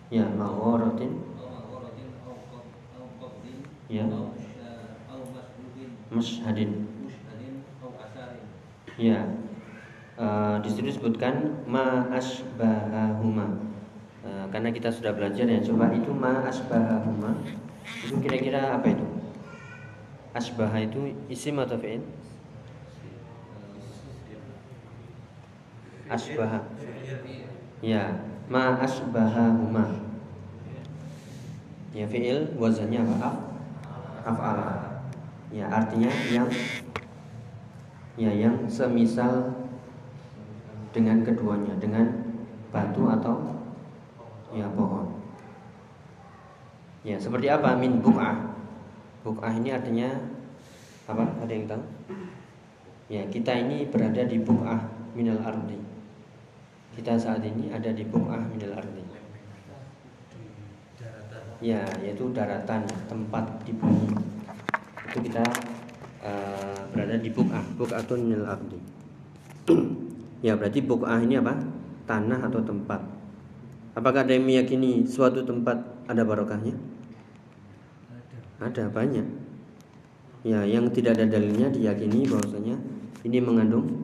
ya 0.10 0.26
magharatin 0.34 1.22
ya. 3.90 4.06
Mashhadin 6.10 6.90
ya. 8.98 9.22
Uh, 10.20 10.60
di 10.60 10.68
situ 10.68 10.92
disebutkan 10.92 11.64
ma 11.64 12.10
asbahahuma. 12.12 13.62
Uh, 14.20 14.46
karena 14.52 14.74
kita 14.74 14.92
sudah 14.92 15.16
belajar 15.16 15.48
ya 15.48 15.64
coba 15.64 15.94
itu 15.96 16.12
ma 16.12 16.44
asbahahuma. 16.50 17.40
Itu 18.04 18.20
kira-kira 18.20 18.76
apa 18.76 18.92
itu? 18.92 19.06
Asbah 20.30 20.70
itu 20.78 21.10
isim 21.26 21.58
atau 21.58 21.78
fi'il? 21.80 22.06
Asbah. 26.06 26.70
Ya 27.82 28.29
ma 28.50 28.82
asbahahuma 28.82 29.86
ya 31.94 32.06
fi'il 32.10 32.58
wazannya 32.58 33.06
apa 33.06 33.30
af'al 34.26 34.60
ya 35.54 35.66
artinya 35.70 36.10
yang 36.30 36.50
ya 38.20 38.30
yang 38.34 38.68
semisal 38.68 39.54
dengan 40.90 41.22
keduanya 41.22 41.78
dengan 41.78 42.10
batu 42.74 43.06
atau 43.10 43.60
ya 44.54 44.66
pohon. 44.74 45.08
Ya, 47.06 47.16
seperti 47.16 47.48
apa 47.48 47.80
min 47.80 48.04
buk'ah? 48.04 48.36
Buk'ah 49.24 49.56
ini 49.56 49.72
artinya 49.72 50.10
apa? 51.08 51.24
Ada 51.40 51.52
yang 51.54 51.66
tahu? 51.70 51.84
Ya, 53.10 53.22
kita 53.32 53.56
ini 53.56 53.88
berada 53.88 54.22
di 54.28 54.38
buk'ah 54.42 54.84
minal 55.16 55.40
ardi. 55.42 55.80
Kita 57.00 57.16
saat 57.16 57.40
ini 57.48 57.72
ada 57.72 57.96
di 57.96 58.04
buk'ah 58.04 58.44
minal 58.52 58.76
ardi. 58.76 59.00
Ya, 61.64 61.80
yaitu 62.04 62.28
daratan, 62.36 62.84
tempat 63.08 63.64
di 63.64 63.72
bumi. 63.72 64.20
Itu 65.08 65.24
kita 65.24 65.40
uh, 66.20 66.76
berada 66.92 67.16
di 67.16 67.32
buk'ah, 67.32 67.64
buk'atun 67.80 68.20
minal 68.28 68.52
ardi. 68.52 68.80
Ya 70.40 70.56
berarti 70.60 70.80
buk'ah 70.84 71.20
ini 71.20 71.40
apa? 71.40 71.56
Tanah 72.04 72.48
atau 72.48 72.64
tempat. 72.64 73.00
Apakah 73.96 74.24
ada 74.24 74.32
yang 74.32 74.48
meyakini 74.48 75.04
suatu 75.04 75.44
tempat 75.44 75.80
ada 76.08 76.24
barokahnya? 76.24 76.76
Ada, 78.60 78.88
banyak. 78.88 79.28
Ya, 80.48 80.64
yang 80.64 80.88
tidak 80.96 81.20
ada 81.20 81.28
dalilnya 81.28 81.68
diyakini 81.72 82.28
bahwasanya 82.28 82.76
ini 83.28 83.40
mengandung 83.44 84.00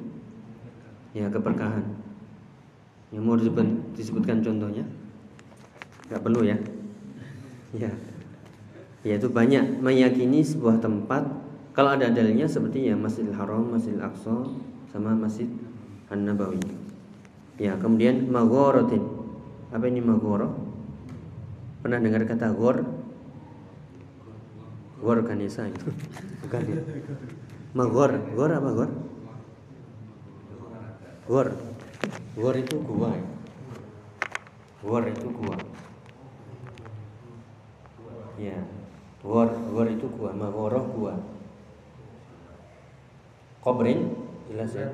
ya 1.15 1.31
keberkahan. 1.31 1.94
Yang 3.15 3.23
mau 3.23 3.39
disebut, 3.39 3.67
disebutkan 3.95 4.43
contohnya? 4.43 4.83
Gak 6.11 6.19
perlu 6.19 6.43
ya. 6.43 6.59
Ya. 7.71 7.95
Yaitu 9.07 9.31
banyak 9.31 9.79
meyakini 9.79 10.43
sebuah 10.43 10.83
tempat 10.83 11.23
kalau 11.71 11.95
ada 11.95 12.11
dalilnya 12.11 12.47
seperti 12.47 12.91
ya 12.91 12.95
Masjidil 12.99 13.35
Haram, 13.35 13.71
Masjidil 13.71 14.03
Aqsa 14.03 14.51
sama 14.91 15.15
Masjid 15.15 15.47
An-Nabawi. 16.11 16.59
Ya, 17.55 17.79
kemudian 17.79 18.27
magharatin. 18.27 19.03
Apa 19.71 19.87
ini 19.87 20.03
maghara? 20.03 20.51
Pernah 21.79 21.99
dengar 22.03 22.27
kata 22.27 22.51
ghor? 22.51 22.83
Ghor 24.99 25.19
kanisa 25.23 25.67
itu. 25.67 25.87
Bukan 26.43 26.61
ya. 26.67 26.81
Maghor, 27.75 28.11
ghor 28.35 28.51
apa 28.51 28.69
ghor? 28.71 28.91
Ghor. 31.27 31.47
Ghor 32.35 32.55
itu 32.59 32.75
gua. 32.83 33.15
Ya? 33.15 33.23
Ghor 34.85 35.03
itu 35.09 35.27
gua. 35.33 35.57
Ya. 38.35 38.59
Ghor, 39.25 39.49
ghor 39.73 39.87
itu 39.89 40.05
gua, 40.13 40.29
maghoroh 40.35 40.85
gua. 40.93 41.15
Kobrin 43.65 44.13
jelas 44.45 44.77
ya. 44.77 44.93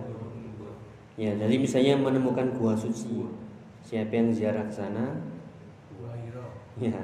Ya, 1.19 1.35
jadi 1.35 1.59
misalnya 1.59 1.99
menemukan 1.99 2.55
gua 2.55 2.71
suci, 2.71 3.27
siapa 3.83 4.15
yang 4.15 4.31
ziarah 4.31 4.63
ke 4.63 4.73
sana? 4.73 5.19
Ya, 6.79 6.95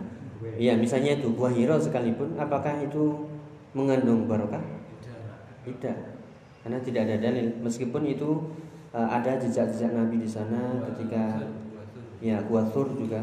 ya 0.55 0.73
misalnya 0.79 1.19
itu 1.19 1.35
gua 1.35 1.51
hiro 1.51 1.75
sekalipun, 1.75 2.39
apakah 2.39 2.79
itu 2.79 3.27
mengandung 3.75 4.25
barokah? 4.31 4.63
Tidak, 5.67 5.97
karena 6.63 6.79
tidak 6.79 7.01
ada 7.11 7.15
dalil. 7.19 7.51
Meskipun 7.59 8.07
itu 8.07 8.47
uh, 8.97 9.09
ada 9.13 9.37
jejak-jejak 9.37 9.93
Nabi 9.93 10.25
di 10.25 10.29
sana 10.29 10.81
ketika 10.89 11.45
ya 12.17 12.41
gua 12.49 12.65
sur 12.73 12.89
juga, 12.97 13.21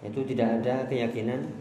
itu 0.00 0.24
tidak 0.32 0.64
ada 0.64 0.88
keyakinan 0.88 1.52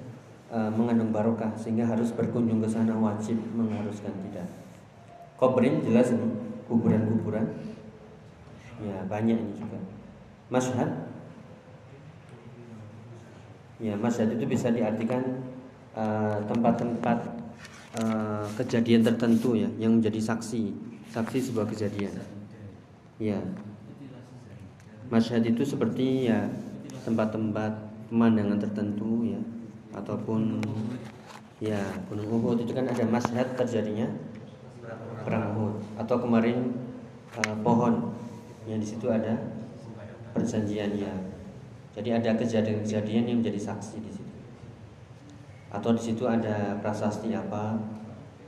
uh, 0.47 0.71
mengandung 0.71 1.11
barokah 1.11 1.51
sehingga 1.59 1.83
harus 1.83 2.15
berkunjung 2.15 2.63
ke 2.63 2.69
sana 2.71 2.95
wajib 2.95 3.35
mengharuskan 3.51 4.15
tidak. 4.31 4.47
Kobrin 5.35 5.83
jelas 5.83 6.15
ini 6.15 6.27
kuburan-kuburan 6.67 7.47
Ya 8.79 9.03
banyak 9.11 9.35
ini 9.35 9.53
juga. 9.59 9.79
Masyhad. 10.47 10.87
Ya 13.79 13.95
masyhad 13.99 14.31
itu 14.35 14.43
bisa 14.47 14.71
diartikan 14.71 15.23
eh, 15.95 16.37
tempat-tempat 16.51 17.17
uh, 17.95 18.43
kejadian 18.59 19.07
tertentu 19.07 19.55
ya 19.55 19.71
yang 19.79 19.99
menjadi 19.99 20.19
saksi 20.19 20.75
saksi 21.15 21.47
sebuah 21.47 21.63
kejadian 21.71 22.11
ya 23.19 23.39
masyhad 25.11 25.43
itu 25.43 25.61
seperti 25.67 26.31
ya 26.31 26.47
tempat-tempat 27.03 27.89
pemandangan 28.09 28.57
tertentu 28.57 29.27
ya 29.27 29.41
ataupun 29.93 30.61
ya 31.59 31.79
Gunung 32.07 32.29
Uhud. 32.39 32.63
Itu 32.63 32.71
kan 32.71 32.87
ada 32.87 33.03
masyhad 33.05 33.57
terjadinya 33.57 34.07
perang 35.25 35.53
Uhud. 35.53 35.75
Atau 35.99 36.21
kemarin 36.23 36.73
uh, 37.35 37.55
pohon 37.65 38.15
yang 38.65 38.79
di 38.79 38.87
situ 38.87 39.11
ada 39.11 39.35
perjanjian 40.33 40.95
ya. 40.95 41.13
Jadi 41.93 42.15
ada 42.15 42.31
kejadian-kejadian 42.37 43.23
yang 43.27 43.37
menjadi 43.43 43.73
saksi 43.73 43.97
di 43.99 44.11
situ. 44.13 44.33
Atau 45.69 45.93
di 45.93 46.01
situ 46.01 46.23
ada 46.25 46.77
prasasti 46.79 47.33
apa. 47.35 47.75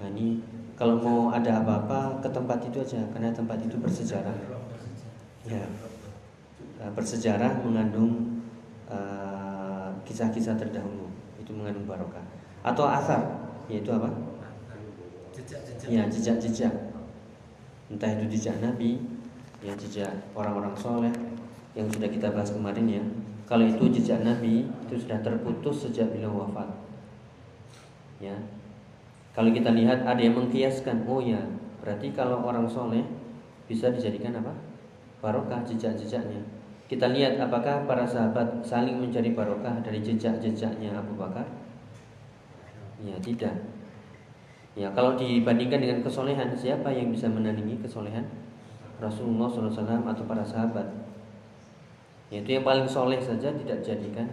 Nah 0.01 0.07
ini 0.13 0.41
kalau 0.77 0.97
mau 0.97 1.21
ada 1.29 1.61
apa-apa 1.61 2.21
ke 2.23 2.29
tempat 2.29 2.63
itu 2.69 2.81
aja. 2.81 3.01
Karena 3.11 3.33
tempat 3.33 3.59
itu 3.65 3.75
bersejarah 3.81 4.60
ya. 5.45 5.65
Nah, 6.81 6.89
bersejarah 6.97 7.61
mengandung 7.61 8.41
eh, 8.89 9.89
kisah-kisah 10.05 10.57
uh, 10.57 10.59
terdahulu. 10.59 11.07
Itu 11.37 11.53
mengandung 11.53 11.85
barokah. 11.85 12.25
Atau 12.65 12.85
asar 12.85 13.21
yaitu 13.69 13.93
apa? 13.93 14.09
Ya 15.89 16.05
jejak-jejak. 16.09 16.73
Entah 17.91 18.09
itu 18.17 18.25
jejak 18.37 18.57
nabi 18.61 19.01
ya 19.61 19.77
jejak 19.77 20.09
orang-orang 20.33 20.73
soleh 20.73 21.13
yang 21.77 21.85
sudah 21.89 22.09
kita 22.09 22.33
bahas 22.33 22.49
kemarin 22.49 22.87
ya. 22.89 23.03
Kalau 23.45 23.67
itu 23.67 24.01
jejak 24.01 24.25
nabi 24.25 24.65
itu 24.65 24.95
sudah 24.97 25.21
terputus 25.21 25.85
sejak 25.85 26.09
beliau 26.13 26.33
wafat. 26.45 26.69
Ya. 28.21 28.37
Kalau 29.31 29.53
kita 29.53 29.71
lihat 29.71 30.03
ada 30.03 30.19
yang 30.21 30.37
mengkiaskan. 30.37 31.05
Oh 31.05 31.21
ya. 31.21 31.41
Berarti 31.81 32.13
kalau 32.13 32.45
orang 32.45 32.69
soleh 32.69 33.01
bisa 33.65 33.89
dijadikan 33.89 34.37
apa 34.37 34.70
barokah 35.21 35.61
jejak-jejaknya. 35.63 36.41
Kita 36.91 37.07
lihat 37.07 37.39
apakah 37.39 37.87
para 37.87 38.03
sahabat 38.03 38.59
saling 38.67 38.99
mencari 38.99 39.31
barokah 39.31 39.79
dari 39.79 40.03
jejak-jejaknya 40.03 40.91
Abu 40.91 41.15
Bakar? 41.15 41.47
Ya 42.99 43.15
tidak. 43.23 43.55
Ya 44.75 44.91
kalau 44.91 45.15
dibandingkan 45.15 45.79
dengan 45.79 45.99
kesolehan 46.03 46.51
siapa 46.51 46.91
yang 46.91 47.13
bisa 47.13 47.31
menandingi 47.31 47.79
kesolehan? 47.79 48.27
Rasulullah 48.99 49.49
SAW 49.49 50.03
atau 50.03 50.23
para 50.27 50.43
sahabat? 50.43 50.83
Yaitu 52.27 52.59
yang 52.59 52.67
paling 52.67 52.87
soleh 52.87 53.19
saja 53.19 53.51
tidak 53.51 53.83
dijadikan 53.83 54.27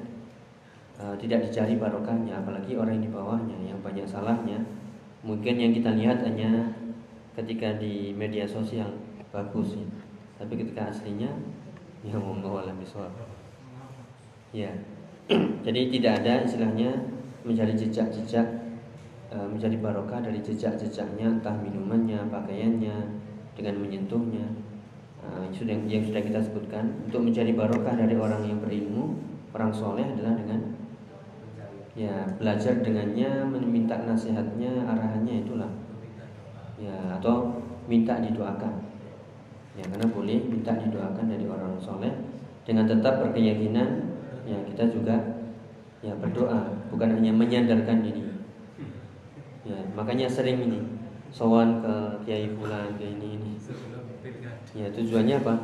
uh, 1.02 1.14
tidak 1.18 1.47
dicari 1.47 1.75
barokahnya 1.78 2.38
apalagi 2.38 2.78
orang 2.78 2.99
yang 2.99 3.04
di 3.07 3.12
bawahnya 3.14 3.57
yang 3.66 3.78
banyak 3.83 4.07
salahnya. 4.07 4.59
Mungkin 5.26 5.59
yang 5.59 5.75
kita 5.75 5.95
lihat 5.99 6.23
hanya 6.23 6.75
ketika 7.35 7.75
di 7.78 8.14
media 8.14 8.47
sosial 8.47 8.95
bagus 9.35 9.75
ya. 9.75 9.87
Tapi 10.38 10.54
ketika 10.54 10.88
aslinya 10.88 11.30
ya 12.07 12.14
monggo 12.14 12.62
alam 12.62 12.78
ya 14.54 14.71
jadi 15.66 15.80
tidak 15.92 16.12
ada 16.25 16.33
istilahnya 16.47 16.90
mencari 17.45 17.76
jejak-jejak 17.76 18.47
uh, 19.33 19.47
mencari 19.49 19.76
barokah 19.76 20.25
dari 20.25 20.40
jejak-jejaknya 20.40 21.40
entah 21.40 21.57
minumannya 21.61 22.28
pakaiannya 22.33 22.97
dengan 23.52 23.75
menyentuhnya. 23.80 24.47
Uh, 25.18 25.45
yang 25.45 25.54
sudah 25.54 25.76
yang 25.85 26.04
sudah 26.04 26.23
kita 26.23 26.40
sebutkan 26.40 26.95
untuk 27.04 27.26
mencari 27.26 27.52
barokah 27.52 27.95
dari 27.99 28.14
orang 28.16 28.47
yang 28.47 28.59
berilmu 28.62 29.18
orang 29.52 29.75
soleh 29.75 30.07
adalah 30.07 30.38
dengan 30.38 30.61
ya 31.99 32.25
belajar 32.38 32.78
dengannya 32.78 33.42
meminta 33.45 33.99
nasihatnya 34.00 34.87
arahannya 34.87 35.45
itulah. 35.45 35.71
Ya 36.78 37.18
atau 37.18 37.59
minta 37.91 38.23
didoakan 38.23 38.87
ya 39.78 39.84
karena 39.86 40.06
boleh 40.10 40.38
minta 40.43 40.75
didoakan 40.75 41.30
dari 41.30 41.47
orang 41.47 41.78
soleh 41.78 42.10
dengan 42.67 42.91
tetap 42.91 43.23
berkeyakinan 43.23 44.10
ya 44.43 44.58
kita 44.75 44.91
juga 44.91 45.17
ya 46.02 46.14
berdoa 46.19 46.75
bukan 46.91 47.14
hanya 47.14 47.32
menyandarkan 47.34 48.02
diri. 48.02 48.23
Ya 49.67 49.78
makanya 49.95 50.26
sering 50.26 50.58
ini 50.62 50.80
sowan 51.30 51.84
ke 51.84 51.95
kiai 52.26 52.50
fulan 52.56 52.95
ke 52.97 53.04
ini 53.06 53.38
ini. 53.38 53.52
Ya 54.75 54.86
tujuannya 54.91 55.38
apa? 55.43 55.54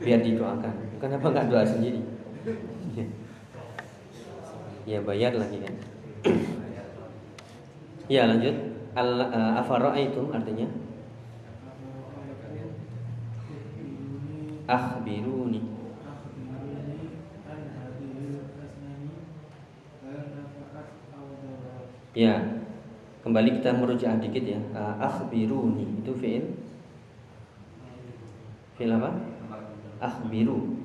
Biar 0.00 0.20
didoakan. 0.24 0.74
Bukan 0.96 1.10
apa 1.16 1.26
nggak 1.30 1.48
doa 1.50 1.64
sendiri. 1.66 2.00
Ya. 4.88 4.98
Bayar 5.04 5.38
lagi 5.38 5.60
kan. 5.62 5.74
Ya 8.10 8.26
lanjut. 8.26 8.56
Al 8.90 9.22
uh, 9.22 9.94
itu 9.94 10.22
artinya 10.34 10.66
akhbiruni. 14.70 15.62
Ya 22.14 22.42
kembali 23.22 23.58
kita 23.58 23.74
merujuk 23.74 24.10
dikit 24.22 24.44
ya. 24.46 24.60
Uh, 24.74 24.94
akhbiruni 25.02 26.02
itu 26.02 26.12
fiil? 26.14 26.44
Fiil 28.78 28.94
apa? 28.94 29.10
Akhbiru. 30.00 30.78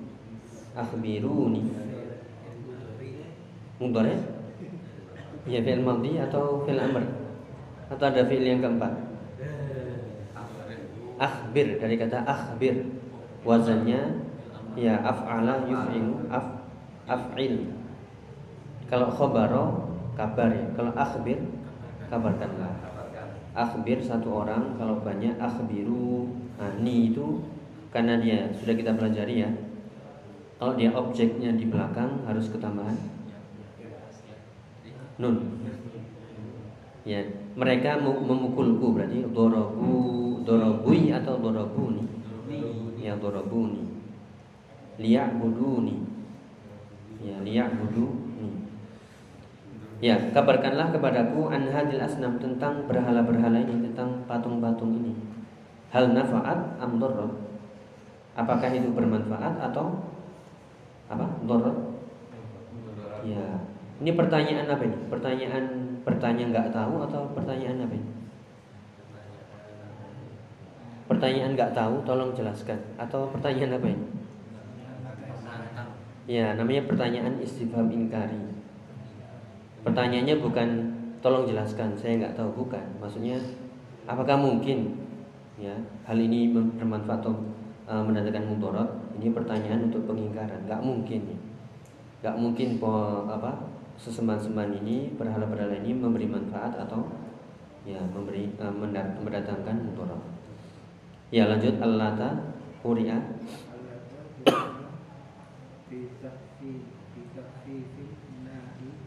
Akhbiruni. 0.76 1.64
Mudhari? 3.80 4.16
Ya 5.46 5.62
fi'il 5.62 5.82
madhi 5.86 6.18
atau 6.20 6.66
fi'il 6.66 6.82
amr? 6.82 7.06
Atau 7.88 8.06
ada 8.10 8.22
fi'il 8.26 8.44
yang 8.44 8.60
keempat? 8.60 8.94
Akhbir 11.16 11.80
dari 11.80 11.96
kata 11.96 12.28
akhbir 12.28 13.05
Wazannya 13.46 14.02
Ya 14.76 15.00
af'ala 15.00 15.64
yuf'ilu 15.64 16.28
af, 16.28 16.68
Af'il. 17.08 17.72
Kalau 18.92 19.08
khobaro 19.08 19.88
Kabar 20.18 20.52
ya. 20.52 20.66
Kalau 20.74 20.92
akhbir 20.98 21.40
Kabarkanlah. 22.10 22.76
Akhbir 23.56 24.02
satu 24.02 24.44
orang 24.44 24.76
Kalau 24.76 25.00
banyak 25.00 25.38
akhbiru. 25.38 26.28
Nah 26.58 26.74
itu 26.84 27.46
Karena 27.94 28.20
dia 28.20 28.52
sudah 28.58 28.76
kita 28.76 28.98
pelajari 28.98 29.46
ya. 29.46 29.52
Kalau 30.60 30.74
dia 30.76 30.92
objeknya 30.92 31.54
di 31.56 31.70
belakang 31.70 32.26
Harus 32.28 32.50
ketambahan. 32.52 32.98
Nun. 35.22 35.36
Ya 37.06 37.22
mereka 37.56 38.02
memukulku 38.02 38.98
berarti 38.98 39.24
dorobu 39.30 40.42
dorobui 40.44 41.14
atau 41.14 41.38
dorobuni 41.40 42.15
ya 43.06 43.14
dorobuni 43.22 43.86
liak 44.98 45.38
buduni 45.38 46.02
ya 47.22 47.38
liak 47.46 47.70
buduni 47.78 48.26
ya 50.04 50.16
kabarkanlah 50.36 50.92
kepadaku 50.92 51.48
an 51.54 51.72
hadil 51.72 52.02
asnam 52.02 52.36
tentang 52.42 52.84
berhala-berhala 52.90 53.64
ini 53.64 53.92
tentang 53.92 54.28
patung-patung 54.28 54.92
ini. 55.02 55.14
Hal 55.90 56.12
nafaat 56.12 56.76
am 56.84 57.00
apakah 58.36 58.70
itu 58.76 58.92
bermanfaat 58.92 59.64
atau 59.72 60.12
apa? 61.08 61.26
Doror 61.48 61.96
ya. 63.24 63.64
Ini 64.04 64.12
pertanyaan 64.12 64.68
apa 64.68 64.84
ini? 64.84 64.98
Pertanyaan 65.08 65.66
pertanyaan 66.04 66.52
nggak 66.52 66.70
tahu 66.76 67.08
atau 67.08 67.32
pertanyaan 67.32 67.88
apa 67.88 67.96
ini? 67.96 68.10
Pertanyaan 71.26 71.58
nggak 71.58 71.74
tahu, 71.74 72.06
tolong 72.06 72.38
jelaskan. 72.38 72.78
Atau 73.02 73.34
pertanyaan 73.34 73.82
apa 73.82 73.88
ini? 73.90 74.08
Ya, 76.30 76.54
namanya 76.54 76.86
pertanyaan 76.86 77.42
istifham 77.42 77.90
inkari. 77.90 78.38
Pertanyaannya 79.82 80.38
bukan 80.38 80.70
tolong 81.26 81.50
jelaskan, 81.50 81.98
saya 81.98 82.22
nggak 82.22 82.38
tahu 82.38 82.54
bukan. 82.54 82.86
Maksudnya 83.02 83.42
apakah 84.06 84.38
mungkin 84.38 85.02
ya 85.58 85.74
hal 86.06 86.14
ini 86.22 86.54
bermanfaat 86.54 87.26
atau 87.26 87.34
uh, 87.90 88.06
mendatangkan 88.06 88.46
mudarat? 88.46 88.94
Ini 89.18 89.34
pertanyaan 89.34 89.90
untuk 89.90 90.06
pengingkaran. 90.06 90.70
Nggak 90.70 90.86
mungkin 90.86 91.26
ya. 91.26 91.40
Nggak 92.22 92.36
mungkin 92.38 92.70
po, 92.78 93.26
apa 93.26 93.66
sesembahan-sembahan 93.98 94.78
ini 94.78 95.18
berhala-berhala 95.18 95.74
ini 95.74 95.90
memberi 95.90 96.30
manfaat 96.30 96.78
atau 96.86 97.02
ya 97.82 97.98
memberi 98.14 98.54
uh, 98.62 98.70
mendatangkan 99.26 99.90
mudarat. 99.90 100.35
Ya 101.34 101.50
lanjut 101.50 101.82
al-lata 101.82 102.54
Quri'a 102.86 103.18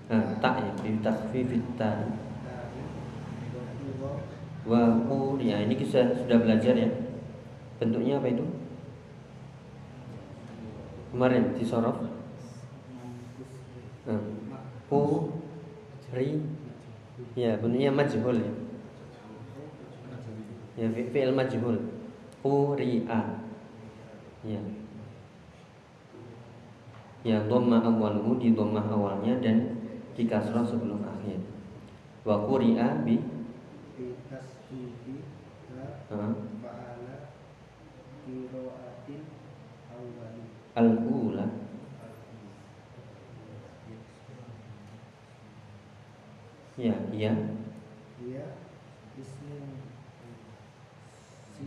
Nah, 0.09 0.25
tak 0.41 0.55
ya 0.65 0.73
bi 0.81 0.97
takhfifit 1.05 1.77
ta 1.77 2.01
wa 4.65 5.01
quri'a 5.05 5.69
ini 5.69 5.77
kita 5.77 6.17
sudah 6.25 6.41
belajar 6.41 6.73
ya. 6.77 6.89
Bentuknya 7.77 8.17
apa 8.17 8.29
itu? 8.33 8.45
Kemarin 11.13 11.53
di 11.53 11.65
sorof. 11.65 12.01
Nah, 14.09 14.21
Puri 14.89 16.41
Ya, 17.37 17.55
bunyinya 17.61 18.03
majhul 18.03 18.41
ya. 18.41 18.53
Ya, 20.79 20.87
fi- 20.91 21.11
fi'il 21.13 21.33
majhul. 21.37 21.98
Quri'a. 22.43 23.21
Ya. 24.47 24.63
Ya, 27.27 27.39
dhamma 27.51 27.83
awwaluhu 27.83 28.39
di 28.39 28.55
dhammah 28.55 28.87
awalnya 28.89 29.43
dan 29.43 29.75
di 30.15 30.25
kasrah 30.25 30.63
sebelum 30.63 31.03
akhir. 31.03 31.43
Wa 32.23 32.47
quri'a 32.47 33.03
bi 33.03 33.39
al-ula 40.79 41.47
Ya, 46.79 46.95
ya, 47.11 47.35
Dia 48.23 48.55
Ismu 49.19 49.83
Si 51.51 51.67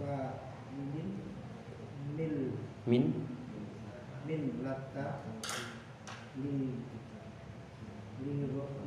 Fa'ilin 0.00 1.10
Mil. 2.16 2.36
Min? 2.88 3.04
Min 4.26 4.42
Lata. 4.64 5.20
Li. 6.40 6.80
Li 8.24 8.32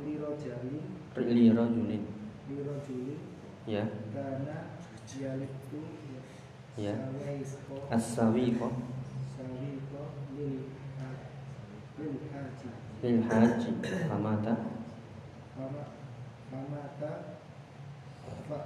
Li 0.04 0.12
Rojalin 0.18 0.82
li 1.22 1.50
rajulin 1.54 2.02
Li 2.48 2.56
Rojulin 2.66 3.20
ya. 3.66 3.82
Karena 4.14 4.58
Yalitu 5.14 5.78
Ya. 6.74 6.90
Sawaiko 6.98 7.86
as-sawiqa 7.86 8.66
Sawiko 9.38 10.02
Lil 10.34 10.66
Lil 11.94 12.14
Haji. 12.34 12.68
Lil 12.98 13.18
haji. 13.30 13.70
Famata. 14.10 14.54
Fama 15.54 15.82
Famata. 16.50 17.10
Fa 18.50 18.58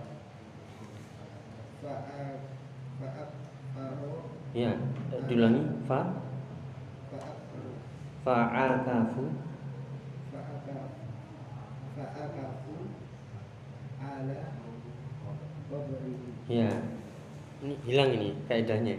Faro 3.75 4.11
ya 4.51 4.75
diulangi. 5.31 5.63
Fa. 5.87 6.01
Faro 8.27 8.75
Fa'akafu. 8.79 9.25
Ala 13.99 14.41
Qabrihi 15.69 16.31
ya 16.49 16.71
ini 17.63 17.75
hilang 17.87 18.11
ini 18.15 18.31
kaidahnya. 18.51 18.95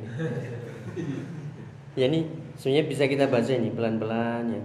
Ya 1.98 2.06
ini 2.08 2.32
sebenarnya 2.56 2.86
bisa 2.88 3.04
kita 3.08 3.26
baca 3.28 3.52
ini 3.52 3.72
pelan-pelan 3.76 4.56
ya. 4.56 4.64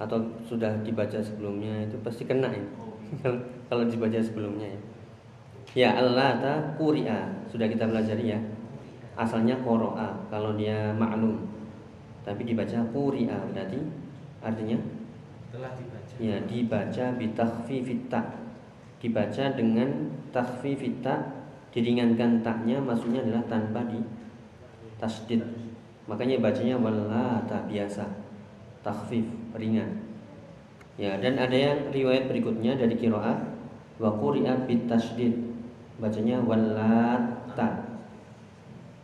Atau 0.00 0.32
sudah 0.48 0.80
dibaca 0.80 1.20
sebelumnya 1.20 1.84
itu 1.84 2.00
pasti 2.00 2.24
kena 2.24 2.48
ya 2.48 2.64
kalau 3.68 3.84
dibaca 3.84 4.16
sebelumnya 4.16 4.64
ya 4.72 4.80
ya 5.76 5.94
allata 5.96 6.74
kuri'a 6.74 7.46
sudah 7.50 7.66
kita 7.70 7.86
pelajari 7.86 8.34
ya 8.34 8.40
asalnya 9.14 9.58
qoro'a 9.62 10.26
kalau 10.32 10.58
dia 10.58 10.90
maklum 10.94 11.46
tapi 12.26 12.46
dibaca 12.46 12.78
kuri'a 12.90 13.38
berarti 13.50 13.80
artinya 14.40 14.78
telah 15.50 15.74
dibaca 15.74 16.00
Ya, 16.20 16.36
dibaca 16.44 17.16
bitakhfifit 17.16 18.12
ta. 18.12 18.20
Dibaca 19.00 19.56
dengan 19.56 20.12
takhfifit 20.36 21.00
ta, 21.00 21.16
diringankan 21.72 22.44
taknya 22.44 22.76
maksudnya 22.76 23.24
adalah 23.24 23.48
tanpa 23.48 23.80
di 23.88 23.96
tasdid. 25.00 25.40
Makanya 26.04 26.44
bacanya 26.44 26.76
walata 26.76 27.64
biasa. 27.64 28.04
Takhfif, 28.84 29.24
ringan. 29.56 29.88
Ya, 31.00 31.16
dan 31.16 31.40
ada 31.40 31.56
yang 31.56 31.88
riwayat 31.88 32.28
berikutnya 32.28 32.76
dari 32.76 33.00
qiraah 33.00 33.40
wa 33.96 34.10
quri'a 34.12 34.68
bitasdid. 34.68 35.49
Bacanya 36.00 36.40
walata. 36.40 37.68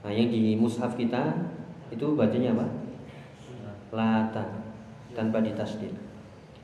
Nah, 0.01 0.13
yang 0.13 0.33
di 0.33 0.57
mushaf 0.57 0.97
kita 0.97 1.53
itu 1.93 2.17
bacanya 2.17 2.57
apa? 2.57 2.67
Lata 3.93 4.45
tanpa 5.13 5.45
ditasdid. 5.45 5.93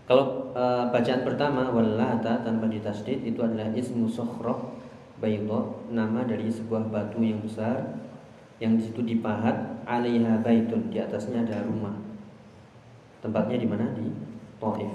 Kalau 0.08 0.50
e, 0.56 0.64
bacaan 0.90 1.22
pertama 1.22 1.70
walata 1.70 2.42
tanpa 2.42 2.66
ditasdid 2.66 3.22
itu 3.22 3.40
adalah 3.44 3.70
ismu 3.76 4.10
sokhroh 4.10 4.74
baydo 5.22 5.86
nama 5.92 6.26
dari 6.26 6.50
sebuah 6.50 6.90
batu 6.90 7.22
yang 7.22 7.38
besar 7.38 8.02
yang 8.58 8.74
di 8.78 8.82
situ 8.82 9.02
dipahat 9.02 9.82
alaiha 9.86 10.42
baitun 10.42 10.90
di 10.90 10.98
atasnya 10.98 11.46
ada 11.46 11.62
rumah. 11.66 11.94
Tempatnya 13.22 13.58
di 13.58 13.66
mana 13.66 13.86
di 13.94 14.06
Taif. 14.58 14.92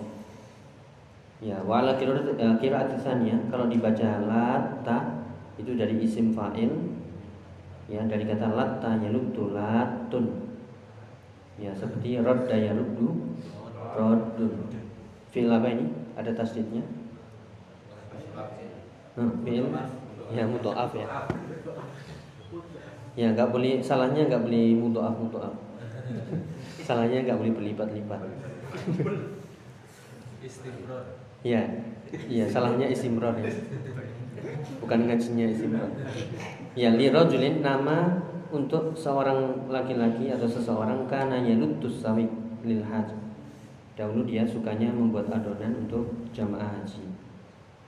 Ya, 1.38 1.60
wala 1.62 1.94
kiraat 2.00 2.98
tsaniyah 2.98 3.52
kalau 3.52 3.70
dibaca 3.70 4.10
lata 4.26 5.27
itu 5.58 5.72
dari 5.74 5.98
isim 6.06 6.32
fa'il 6.38 6.70
ya 7.90 8.06
dari 8.06 8.24
kata 8.30 8.54
latta 8.54 9.02
yaluddu 9.02 9.58
latun. 9.58 10.26
Ya, 11.58 11.74
seperti 11.74 12.22
radda 12.22 12.54
yaluddu 12.54 13.34
raddun. 13.98 14.54
Fi'il 15.34 15.50
apa 15.50 15.68
ini? 15.74 15.90
Ada 16.14 16.38
tasdidnya? 16.38 16.86
Hmm, 19.18 19.34
fi'il 19.42 19.66
ya 20.30 20.44
mudhoaf 20.46 20.94
ya. 20.94 21.08
Ya 23.18 23.34
nggak 23.34 23.50
boleh 23.50 23.82
salahnya 23.82 24.30
nggak 24.30 24.46
boleh 24.46 24.66
mudhoaf 24.78 25.16
mudhoaf. 25.18 25.56
salahnya 26.88 27.26
nggak 27.26 27.40
boleh 27.42 27.54
berlipat-lipat. 27.58 28.22
Ya, 31.44 31.62
iya 32.30 32.46
salahnya 32.48 32.88
istimror 32.88 33.36
ya. 33.42 33.50
Bukan 34.84 35.10
ngajinya 35.10 35.46
istimror. 35.50 35.92
Ya 36.78 36.94
li 36.94 37.10
rajulin 37.10 37.66
nama 37.66 38.22
untuk 38.54 38.96
seorang 38.96 39.68
laki-laki 39.68 40.32
atau 40.32 40.48
seseorang 40.48 41.10
karena 41.10 41.42
yalutus 41.42 42.00
sawik 42.06 42.30
lil 42.64 42.86
hajj. 42.86 43.12
Dahulu 43.98 44.30
dia 44.30 44.46
sukanya 44.46 44.94
membuat 44.94 45.34
adonan 45.34 45.90
untuk 45.90 46.14
jamaah 46.30 46.70
haji. 46.70 47.02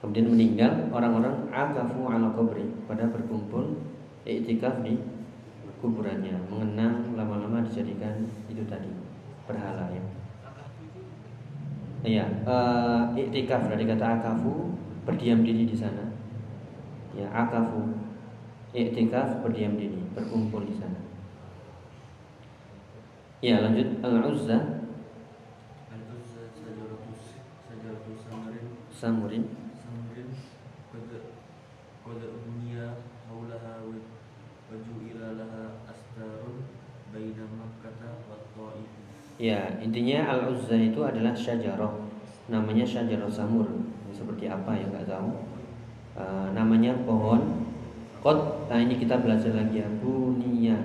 Kemudian 0.01 0.31
meninggal 0.31 0.89
orang-orang 0.89 1.51
akafu 1.53 2.07
ala 2.07 2.33
kubri 2.33 2.65
pada 2.89 3.05
berkumpul 3.11 3.77
iktikaf 4.25 4.81
di 4.81 4.97
kuburannya, 5.79 6.35
mengenang 6.49 7.13
lama-lama 7.15 7.63
dijadikan 7.63 8.25
itu 8.49 8.65
tadi 8.65 8.89
berhala 9.47 9.91
ya. 9.93 10.03
Iya, 11.99 12.25
eh, 12.47 13.01
iktikaf 13.27 13.67
dari 13.67 13.83
kata 13.85 14.23
akafu 14.23 14.71
berdiam 15.05 15.43
diri 15.43 15.67
di 15.67 15.77
sana. 15.77 16.08
Ya, 17.17 17.25
akafu 17.33 17.97
iktikaf 18.73 19.41
berdiam 19.41 19.73
diri, 19.75 19.97
berkumpul 20.13 20.69
di 20.69 20.75
sana. 20.77 20.99
Ya, 23.39 23.63
lanjut 23.63 24.03
al-uzza 24.03 24.83
Al-Uzza 25.87 26.43
sajaratus 26.51 27.39
sajaratus 27.71 28.19
samarin 28.27 28.67
samurin 28.91 29.43
samarin 29.79 30.27
qad 30.91 31.23
qad 32.03 32.19
dunya 32.19 32.99
haulaha 33.31 33.79
wa 33.87 33.95
wa 33.95 34.75
ju'ila 34.75 35.39
laha 35.39 35.87
astarun 35.87 36.67
baina 37.15 37.47
makkah 37.47 37.95
wa 38.27 38.43
ta'if 38.43 38.91
Ya, 39.39 39.79
intinya 39.79 40.35
al-uzza 40.35 40.75
itu 40.75 40.99
adalah 40.99 41.31
syajarah. 41.31 41.95
Namanya 42.51 42.83
syajarah 42.83 43.31
samur. 43.31 43.71
Seperti 44.11 44.51
apa 44.51 44.75
ya 44.75 44.83
nggak 44.91 45.07
tahu. 45.07 45.31
Eh, 46.19 46.47
namanya 46.51 46.91
pohon 47.07 47.63
kot. 48.19 48.67
Nah 48.67 48.75
ini 48.75 48.99
kita 48.99 49.23
belajar 49.23 49.55
lagi 49.55 49.79
ya. 49.79 49.87
Bunia. 50.03 50.75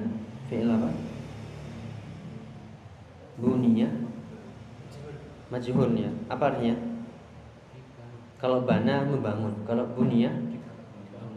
Fi'il 0.46 0.70
apa? 0.70 0.94
Bunia. 3.42 3.90
Majhul 5.50 5.98
ya. 5.98 6.10
Apa 6.30 6.54
artinya? 6.54 6.78
Kalau 8.38 8.62
bana 8.62 9.02
membangun. 9.02 9.66
Kalau 9.66 9.90
bunia 9.98 10.30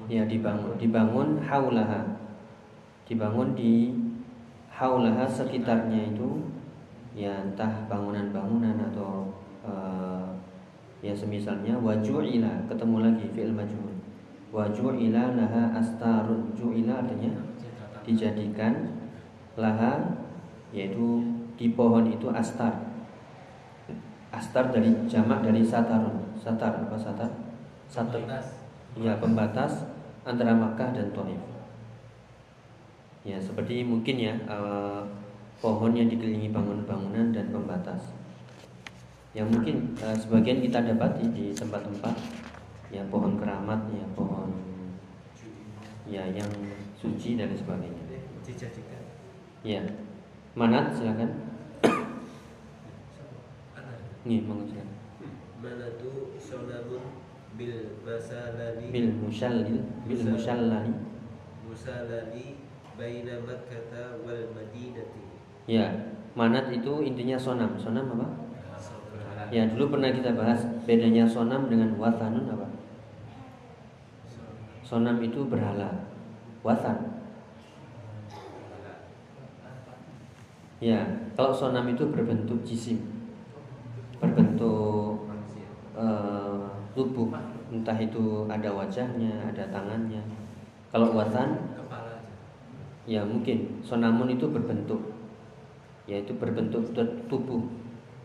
ya 0.05 0.29
dibangun. 0.29 0.77
Dibangun 0.77 1.41
haulaha. 1.41 2.05
Dibangun 3.09 3.57
di 3.57 3.97
haulaha 4.69 5.25
sekitarnya 5.25 6.13
itu 6.13 6.53
ya 7.17 7.33
entah 7.41 7.89
bangunan-bangunan 7.89 8.77
atau 8.93 9.33
eh, 9.65 10.29
Ya 11.01 11.13
semisalnya 11.13 11.77
waju'ila 11.77 12.65
ketemu 12.65 12.97
lagi 13.05 13.25
fi'il 13.37 13.53
majhul. 13.53 13.93
Waju'ila 14.49 15.37
laha 15.37 15.77
astarun. 15.77 16.57
Ju'ila 16.57 17.05
artinya 17.05 17.37
dijadikan 18.01 18.97
laha 19.53 20.17
yaitu 20.73 21.21
di 21.53 21.73
pohon 21.77 22.09
itu 22.09 22.29
astar. 22.33 22.73
Astar 24.33 24.73
dari 24.73 24.89
jamak 25.05 25.45
dari 25.45 25.61
satarun. 25.61 26.33
Satar 26.33 26.85
apa 26.85 26.97
satar? 26.97 27.29
Satar. 27.85 28.21
Ya 28.97 29.13
pembatas 29.21 29.85
antara 30.25 30.57
Makkah 30.57 30.97
dan 30.97 31.13
Thaif. 31.13 31.41
Ya 33.21 33.37
seperti 33.37 33.85
mungkin 33.85 34.17
ya 34.17 34.33
eh, 34.33 35.01
pohon 35.61 35.93
yang 35.93 36.09
dikelilingi 36.09 36.49
bangunan-bangunan 36.49 37.33
dan 37.33 37.53
pembatas 37.53 38.13
yang 39.37 39.53
mungkin 39.53 39.93
uh, 40.01 40.17
sebagian 40.17 40.65
kita 40.65 40.81
dapati 40.81 41.29
di 41.29 41.53
tempat-tempat 41.53 42.17
yang 42.89 43.05
pohon 43.13 43.37
keramat 43.37 43.85
ya 43.93 44.01
pohon 44.17 44.49
ya 46.09 46.25
yang 46.33 46.49
suci 46.97 47.37
dan 47.37 47.53
sebagainya. 47.53 48.01
Dijadikan. 48.41 49.03
Ya. 49.61 49.85
Manat 50.57 50.89
silakan. 50.97 51.53
Nih 54.25 54.41
monggo 54.41 54.65
silakan. 54.73 54.97
Manatu 55.61 56.33
sonamun 56.41 57.21
bil 57.53 58.01
masalali 58.01 58.89
bil 58.89 59.09
musyallil 59.21 59.81
bil 60.05 60.23
musyallali 60.29 60.93
musalali 61.65 62.61
baina 62.93 63.33
Makkah 63.41 64.21
wal 64.21 64.53
Madinati. 64.53 65.25
ya 65.65 65.89
manat 66.37 66.69
itu 66.73 67.05
intinya 67.05 67.37
sonam. 67.37 67.77
Sonam 67.81 68.13
apa 68.13 68.46
Ya 69.47 69.63
dulu 69.63 69.95
pernah 69.95 70.11
kita 70.11 70.35
bahas 70.35 70.59
bedanya 70.83 71.23
sonam 71.23 71.71
dengan 71.71 71.95
watanun 71.95 72.51
apa? 72.51 72.67
Sonam 74.83 75.19
itu 75.23 75.47
berhala, 75.47 76.07
watan. 76.63 77.15
Ya, 80.77 81.01
kalau 81.33 81.49
sonam 81.49 81.89
itu 81.89 82.05
berbentuk 82.13 82.61
jisim, 82.61 83.01
berbentuk 84.21 85.25
uh, 85.97 86.69
tubuh, 86.93 87.33
entah 87.73 87.97
itu 87.97 88.45
ada 88.45 88.69
wajahnya, 88.69 89.41
ada 89.49 89.65
tangannya. 89.73 90.21
Kalau 90.93 91.17
watan, 91.17 91.57
ya 93.09 93.25
mungkin 93.25 93.81
sonamun 93.81 94.37
itu 94.37 94.45
berbentuk, 94.53 95.01
yaitu 96.05 96.37
berbentuk 96.37 96.93
tubuh, 97.25 97.65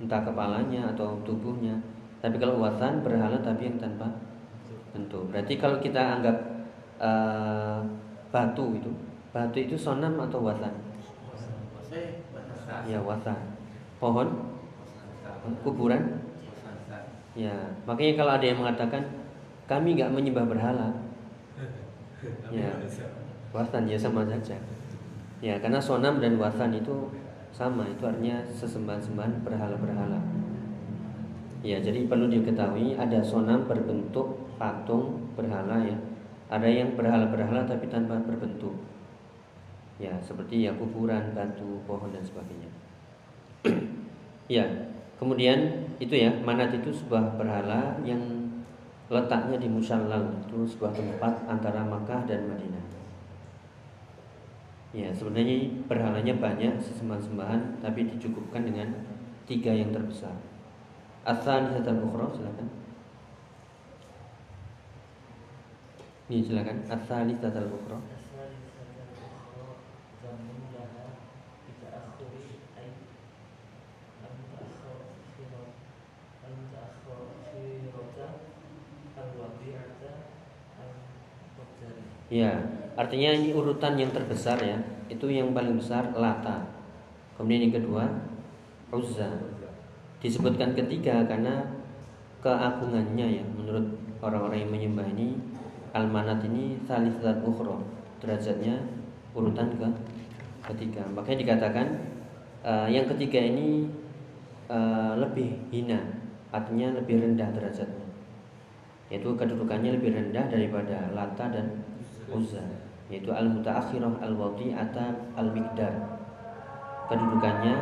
entah 0.03 0.27
kepalanya 0.27 0.91
atau 0.91 1.15
tubuhnya. 1.23 1.79
Tapi 2.19 2.39
kalau 2.43 2.59
watan 2.59 3.03
berhala 3.07 3.39
tapi 3.39 3.71
yang 3.71 3.79
tanpa 3.79 4.11
bentuk. 4.91 5.31
Berarti 5.31 5.55
kalau 5.59 5.79
kita 5.79 6.19
anggap 6.19 6.37
uh, 6.99 7.79
batu 8.35 8.75
itu, 8.75 8.91
batu 9.31 9.59
itu 9.63 9.79
sonam 9.79 10.19
atau 10.19 10.43
watan? 10.43 10.75
Ya 12.87 12.99
watan. 12.99 13.39
Pohon, 14.03 14.29
kuburan. 15.63 16.19
Ya, 17.33 17.55
makanya 17.89 18.13
kalau 18.19 18.33
ada 18.37 18.45
yang 18.45 18.61
mengatakan 18.61 19.03
kami 19.65 19.97
nggak 19.97 20.13
menyembah 20.13 20.45
berhala, 20.45 20.93
ya 22.53 22.69
watan 23.57 23.89
ya 23.89 23.97
sama 23.97 24.21
saja. 24.29 24.53
Ya, 25.41 25.57
karena 25.59 25.81
sonam 25.81 26.21
dan 26.21 26.37
watan 26.37 26.77
itu 26.77 27.09
sama, 27.53 27.85
itu 27.85 28.03
artinya 28.09 28.41
sesembahan-sembahan 28.49 29.45
berhala-berhala. 29.45 30.21
Ya, 31.63 31.79
jadi 31.79 32.09
perlu 32.11 32.27
diketahui 32.27 32.99
ada 32.99 33.23
sonam 33.23 33.71
berbentuk 33.71 34.51
patung 34.59 35.31
berhala 35.39 35.85
ya. 35.85 35.95
Ada 36.51 36.67
yang 36.67 36.99
berhala-berhala 36.99 37.69
tapi 37.69 37.87
tanpa 37.87 38.19
berbentuk. 38.25 38.75
Ya, 40.01 40.17
seperti 40.19 40.67
ya 40.67 40.75
kuburan, 40.75 41.37
batu, 41.37 41.79
pohon 41.87 42.11
dan 42.11 42.25
sebagainya. 42.25 42.71
ya, 44.57 44.65
kemudian 45.21 45.87
itu 46.03 46.19
ya, 46.19 46.35
manat 46.43 46.75
itu 46.75 46.91
sebuah 46.91 47.39
berhala 47.39 48.01
yang 48.03 48.21
letaknya 49.13 49.61
di 49.61 49.69
Musallal, 49.69 50.41
itu 50.49 50.65
sebuah 50.67 50.97
tempat 50.97 51.47
antara 51.47 51.85
Makkah 51.85 52.25
dan 52.27 52.49
Madinah. 52.49 53.02
Ya, 54.93 55.09
sebenarnya 55.09 55.73
berhalanya 55.89 56.37
banyak 56.37 56.77
sesembahan-sembahan 56.77 57.81
tapi 57.81 58.13
dicukupkan 58.13 58.69
dengan 58.69 58.93
tiga 59.49 59.73
yang 59.73 59.89
terbesar. 59.89 60.37
Asal 61.25 61.73
al 61.73 61.99
ukhra 62.05 62.29
silakan. 62.37 62.69
Nih 66.29 66.45
silakan. 66.45 66.85
Asal 66.93 67.25
al 67.25 67.69
ukhra. 67.73 67.99
Ya, 82.33 82.65
artinya 82.93 83.31
ini 83.33 83.57
urutan 83.57 83.97
yang 83.97 84.13
terbesar 84.13 84.61
ya. 84.61 84.79
Itu 85.09 85.29
yang 85.29 85.53
paling 85.57 85.77
besar 85.77 86.13
Lata. 86.17 86.65
Kemudian 87.37 87.69
yang 87.69 87.75
kedua 87.81 88.05
Uzza. 88.93 89.29
Disebutkan 90.21 90.77
ketiga 90.77 91.25
karena 91.27 91.65
keagungannya 92.45 93.41
ya 93.41 93.45
menurut 93.57 93.87
orang-orang 94.23 94.67
yang 94.67 94.73
menyembah 94.73 95.07
ini 95.17 95.35
Al-Manat 95.93 96.45
ini 96.47 96.77
salisat 96.85 97.43
ukhra. 97.45 97.81
Derajatnya 98.21 98.79
urutan 99.33 99.73
ke 99.77 99.89
ketiga. 100.73 101.03
Makanya 101.11 101.39
dikatakan 101.49 101.87
uh, 102.63 102.87
yang 102.87 103.09
ketiga 103.11 103.41
ini 103.43 103.91
uh, 104.71 105.19
lebih 105.19 105.59
hina, 105.75 105.99
artinya 106.55 106.95
lebih 106.97 107.19
rendah 107.19 107.51
derajatnya. 107.51 108.07
Yaitu 109.11 109.29
kedudukannya 109.37 109.99
lebih 110.01 110.15
rendah 110.15 110.47
daripada 110.49 111.11
Lata 111.13 111.51
dan 111.51 111.83
Uzza 112.33 112.82
yaitu 113.13 113.29
al 113.29 113.45
mutaakhirah 113.45 114.25
al 114.25 114.33
wadi'ata 114.33 115.37
al 115.37 115.53
miqdar 115.53 115.93
kedudukannya 117.13 117.75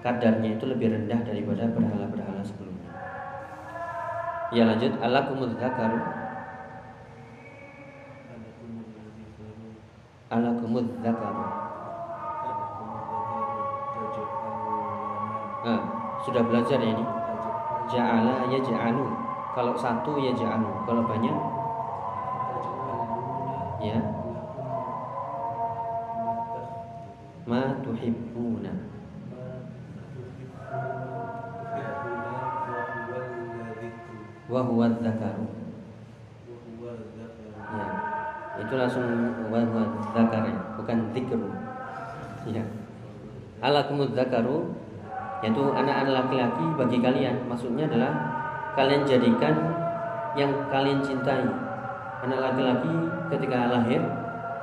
kadarnya 0.00 0.56
itu 0.56 0.64
lebih 0.68 0.88
rendah 0.92 1.20
daripada 1.24 1.68
berhala-berhala 1.72 2.40
sebelumnya. 2.44 2.92
Ya 4.50 4.66
lanjut. 4.66 4.92
Alakumul 4.98 5.54
dzakaru. 5.54 6.00
Alakumul 10.32 10.88
dzakaru. 11.04 11.44
Nah, 15.60 15.80
sudah 16.24 16.42
belajar 16.44 16.80
ya 16.80 16.90
ini? 16.96 17.04
Ja'ala 17.90 18.48
ya 18.48 18.58
ja'alu 18.64 19.04
kalau 19.52 19.76
satu 19.76 20.16
ya 20.16 20.32
ja'alu 20.32 20.72
kalau 20.88 21.04
banyak? 21.04 21.36
Ya 23.80 24.00
ma 27.48 27.80
tuhibbuna. 27.80 28.72
Wa 34.50 34.60
huwa 34.66 34.86
dzakaru. 34.98 35.46
Ya. 37.70 37.86
Itu 38.60 38.74
langsung 38.74 39.06
wa 39.46 39.58
huwa 39.62 39.84
dzakar 40.10 40.42
ya 40.50 40.58
bukan 40.74 40.98
dzikru. 41.14 41.48
Ya. 42.50 42.64
Alakumud 43.62 44.12
dzakaru 44.12 44.74
yaitu 45.40 45.62
anak-anak 45.72 46.12
laki-laki 46.12 46.66
bagi 46.76 46.98
kalian. 47.00 47.36
Maksudnya 47.46 47.86
adalah 47.88 48.12
kalian 48.74 49.06
jadikan 49.06 49.54
yang 50.34 50.50
kalian 50.68 51.00
cintai. 51.00 51.46
Anak 52.20 52.52
laki-laki 52.52 52.92
ketika 53.32 53.72
lahir 53.72 54.02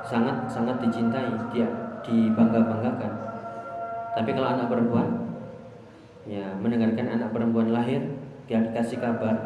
sangat 0.06 0.46
sangat 0.46 0.78
dicintai 0.78 1.26
dia 1.50 1.87
dibangga 2.06 2.60
banggakan 2.62 3.12
tapi 4.14 4.30
kalau 4.34 4.48
anak 4.50 4.66
perempuan 4.66 5.08
ya 6.28 6.44
mendengarkan 6.58 7.06
anak 7.18 7.30
perempuan 7.32 7.70
lahir 7.72 8.02
dia 8.50 8.60
dikasih 8.60 8.98
kabar 9.00 9.36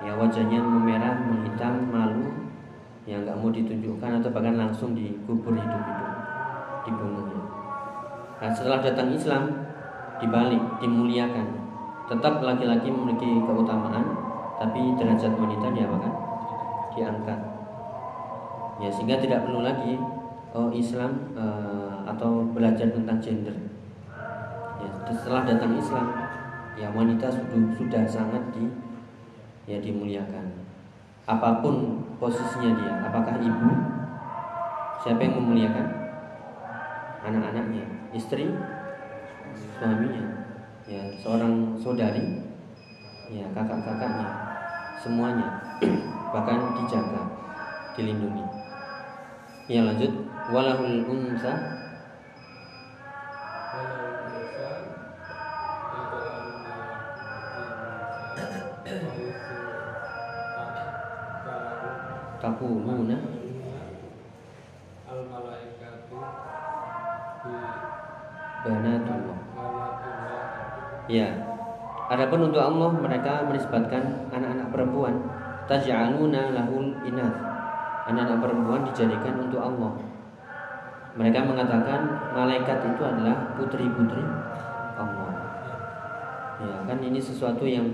ya 0.00 0.16
wajahnya 0.16 0.60
memerah 0.62 1.16
menghitam 1.26 1.90
malu 1.92 2.24
ya 3.04 3.20
nggak 3.20 3.36
mau 3.36 3.52
ditunjukkan 3.52 4.20
atau 4.22 4.30
bahkan 4.32 4.56
langsung 4.56 4.96
dikubur 4.96 5.56
hidup-hidup 5.56 6.10
dibunuh 6.88 7.26
ya. 7.28 7.42
nah 8.40 8.50
setelah 8.52 8.80
datang 8.80 9.12
Islam 9.12 9.70
dibalik 10.20 10.60
dimuliakan. 10.78 11.48
Tetap 12.06 12.44
laki-laki 12.44 12.92
memiliki 12.92 13.40
keutamaan 13.42 14.04
tapi 14.60 14.92
derajat 15.00 15.32
wanita 15.32 15.66
diapakan 15.72 16.12
diangkat. 16.92 17.40
Ya 18.80 18.88
sehingga 18.92 19.16
tidak 19.16 19.48
perlu 19.48 19.64
lagi 19.64 19.96
oh 20.54 20.68
Islam 20.74 21.34
uh, 21.38 22.02
atau 22.06 22.46
belajar 22.50 22.90
tentang 22.90 23.18
gender 23.22 23.54
ya 24.80 24.90
setelah 25.14 25.46
datang 25.46 25.78
Islam 25.78 26.06
ya 26.78 26.88
wanita 26.94 27.28
sudah 27.28 27.60
sudah 27.76 28.02
sangat 28.08 28.42
di 28.56 28.64
ya 29.70 29.78
dimuliakan. 29.78 30.66
Apa 31.30 31.62
pun 31.62 32.02
posisinya 32.18 32.74
dia, 32.74 32.92
apakah 33.06 33.38
ibu? 33.38 33.70
Siapa 34.98 35.20
yang 35.22 35.38
memuliakan? 35.38 35.86
Anak-anaknya, 37.22 37.84
istri, 38.10 38.50
suaminya, 39.78 40.24
ya 40.88 41.04
seorang 41.22 41.78
saudari, 41.78 42.42
ya 43.30 43.46
kakak-kakaknya, 43.54 44.28
semuanya 44.98 45.48
bahkan 46.34 46.74
dijaga, 46.74 47.22
dilindungi. 47.94 48.44
Ya 49.70 49.86
lanjut, 49.86 50.10
walahul 50.50 51.06
unsa 51.06 51.54
takuluna 62.42 63.18
al 65.06 65.20
malaikatu 65.30 66.18
banatullah 68.66 69.38
Ya. 71.10 71.26
Adapun 72.06 72.50
untuk 72.50 72.62
Allah 72.62 72.86
mereka 72.94 73.42
menisbatkan 73.42 74.30
anak-anak 74.30 74.70
perempuan 74.70 75.14
taj'aluna 75.66 76.54
lahul 76.54 76.94
inath. 77.02 77.34
Anak-anak 78.06 78.38
perempuan 78.38 78.86
dijadikan 78.86 79.42
untuk 79.42 79.58
Allah. 79.58 80.09
Mereka 81.18 81.42
mengatakan 81.42 82.30
malaikat 82.34 82.78
itu 82.94 83.02
adalah 83.02 83.54
putri-putri 83.58 84.22
Allah. 84.94 85.32
Ya, 86.60 86.76
kan 86.86 86.98
ini 87.02 87.18
sesuatu 87.18 87.66
yang 87.66 87.88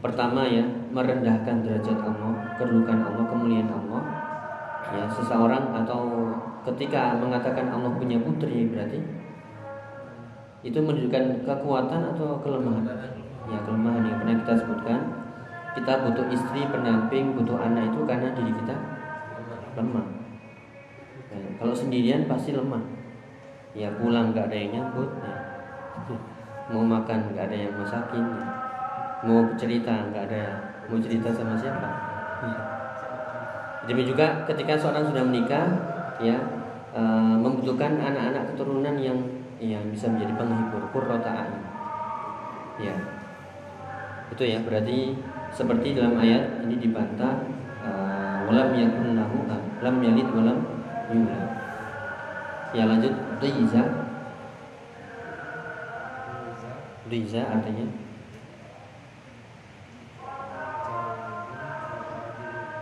pertama 0.00 0.48
ya, 0.48 0.64
merendahkan 0.90 1.62
derajat 1.62 1.98
Allah, 2.02 2.32
kedudukan 2.58 2.98
Allah, 3.04 3.24
kemuliaan 3.30 3.70
Allah. 3.70 4.02
Ya, 4.88 5.04
seseorang 5.06 5.76
atau 5.84 6.32
ketika 6.66 7.16
mengatakan 7.16 7.70
Allah 7.70 7.92
punya 7.96 8.18
putri 8.20 8.68
berarti 8.68 8.98
itu 10.66 10.78
menunjukkan 10.82 11.46
kekuatan 11.46 12.00
atau 12.14 12.42
kelemahan 12.42 12.84
ya 13.48 13.58
kelemahan 13.62 14.02
yang 14.04 14.18
pernah 14.20 14.36
kita 14.42 14.54
sebutkan 14.58 15.00
kita 15.78 15.92
butuh 16.02 16.26
istri 16.34 16.66
pendamping 16.66 17.32
butuh 17.38 17.56
anak 17.62 17.94
itu 17.94 18.02
karena 18.04 18.28
diri 18.34 18.52
kita 18.52 18.74
lemah 19.78 20.17
kalau 21.60 21.74
sendirian 21.74 22.24
pasti 22.24 22.56
lemah 22.56 22.80
ya 23.76 23.92
pulang 24.00 24.32
nggak 24.32 24.48
ada 24.48 24.56
yang 24.56 24.70
nyambut 24.80 25.10
ya. 25.20 25.36
mau 26.72 26.84
makan 26.84 27.32
nggak 27.32 27.44
ada 27.52 27.56
yang 27.56 27.72
masakin 27.76 28.24
ya. 28.24 28.46
mau 29.24 29.44
cerita 29.58 30.08
nggak 30.08 30.24
ada 30.30 30.42
mau 30.88 30.98
cerita 31.00 31.28
sama 31.32 31.54
siapa 31.58 31.88
Ya. 33.88 34.04
juga 34.04 34.46
ketika 34.46 34.78
seorang 34.78 35.10
sudah 35.10 35.24
menikah 35.26 35.66
ya 36.22 36.38
eh, 36.94 37.34
membutuhkan 37.34 37.98
anak-anak 37.98 38.52
keturunan 38.54 38.94
yang 39.00 39.18
yang 39.58 39.82
bisa 39.90 40.06
menjadi 40.06 40.38
penghibur 40.38 40.86
qurrata 40.94 41.30
a'yun. 41.34 41.62
Ya. 42.78 42.94
Itu 44.30 44.46
ya 44.46 44.62
berarti 44.62 45.18
seperti 45.50 45.98
dalam 45.98 46.14
ayat 46.20 46.62
ini 46.68 46.78
dibantah 46.78 47.42
uh, 47.82 48.44
walam 48.46 48.76
yakun 48.76 49.16
lahu 49.16 49.48
ah, 49.48 49.58
lam 49.82 49.96
yalid 50.04 50.28
walam 50.30 50.77
Ya 51.08 52.84
lanjut 52.84 53.16
Riza 53.40 53.82
Riza 57.08 57.42
artinya 57.48 57.88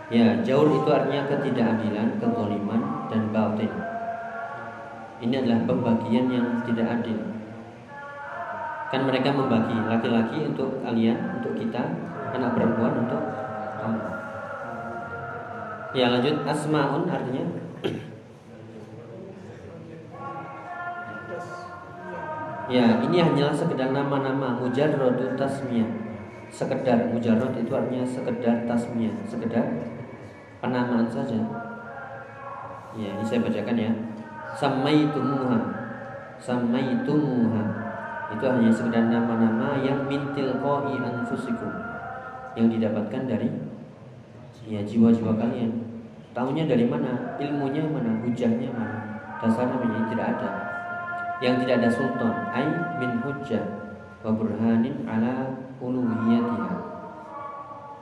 Ya, 0.07 0.39
jauh 0.39 0.71
itu 0.71 0.87
artinya 0.87 1.27
ketidakadilan, 1.27 2.15
kezaliman 2.15 3.11
dan 3.11 3.27
batin. 3.35 3.67
Ini 5.19 5.43
adalah 5.43 5.67
pembagian 5.67 6.31
yang 6.31 6.63
tidak 6.63 6.87
adil. 6.87 7.19
Kan 8.87 9.03
mereka 9.03 9.35
membagi 9.35 9.75
laki-laki 9.75 10.47
untuk 10.47 10.79
kalian, 10.79 11.43
untuk 11.43 11.59
kita, 11.59 11.91
anak 12.31 12.55
perempuan 12.55 13.03
untuk 13.03 13.19
kamu. 13.83 13.99
Ya 15.91 16.07
lanjut 16.07 16.39
asmaun 16.47 17.03
artinya 17.11 17.43
Ya, 22.67 22.99
ini 22.99 23.23
hanyalah 23.23 23.55
sekedar 23.55 23.95
nama-nama 23.95 24.59
mujarradu 24.59 25.39
tasmiyah. 25.39 25.87
Sekedar 26.51 27.15
mujarrad 27.15 27.55
itu 27.55 27.71
artinya 27.71 28.03
sekedar 28.03 28.67
tasmiyah, 28.67 29.15
sekedar 29.23 29.63
penamaan 30.59 31.07
saja. 31.07 31.39
Ya, 32.91 33.15
ini 33.15 33.23
saya 33.23 33.39
bacakan 33.39 33.77
ya. 33.79 33.91
Samaitumuha. 34.51 35.59
Samaitumuha. 36.43 37.63
Itu 38.35 38.43
hanya 38.43 38.67
sekedar 38.67 39.07
nama-nama 39.07 39.79
yang 39.79 40.03
mintil 40.03 40.59
qoi 40.59 40.99
anfusikum 40.99 41.71
yang 42.59 42.67
didapatkan 42.67 43.31
dari 43.31 43.47
ya 44.67 44.83
jiwa-jiwa 44.83 45.39
kalian. 45.39 45.71
Tahunya 46.35 46.67
dari 46.67 46.83
mana? 46.83 47.39
Ilmunya 47.39 47.87
mana? 47.87 48.19
Hujahnya 48.27 48.67
mana? 48.75 49.23
Dasarnya 49.39 50.03
tidak 50.11 50.27
ada 50.35 50.66
yang 51.37 51.61
tidak 51.61 51.85
ada 51.85 51.89
sultan 51.93 52.33
ai 52.49 52.65
min 52.97 53.21
hujjah 53.21 53.61
wa 54.25 54.33
burhanin 54.33 55.05
ala 55.05 55.53
uluhiyatiha. 55.77 56.71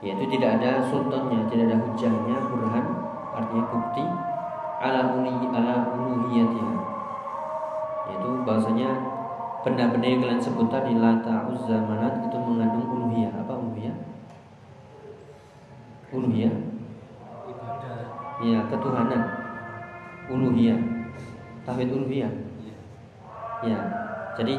Yaitu 0.00 0.24
tidak 0.36 0.60
ada 0.60 0.80
sultannya 0.88 1.44
tidak 1.52 1.72
ada 1.72 1.76
hujahnya 1.84 2.36
burhan 2.48 2.86
artinya 3.36 3.64
bukti 3.68 4.04
ala 4.80 5.20
uli 5.20 5.36
ala 5.52 5.92
uluhiyatiha. 6.00 6.74
Yaitu 8.08 8.28
bahwasanya 8.48 8.90
benda-benda 9.60 10.06
yang 10.08 10.20
kalian 10.24 10.40
sebut 10.40 10.72
tadi 10.72 10.96
lata 10.96 11.44
uzza 11.52 11.76
manat 11.84 12.24
itu 12.24 12.36
mengandung 12.40 12.88
uluhiyah. 12.88 13.36
Apa 13.36 13.52
uluhiyah? 13.52 13.96
Uluhiyah? 16.08 16.54
Ya 18.40 18.64
ketuhanan. 18.72 19.22
Uluhiyah. 20.32 20.80
Tauhid 21.66 21.90
uluhiyah 21.92 22.45
Ya, 23.64 23.80
jadi 24.36 24.54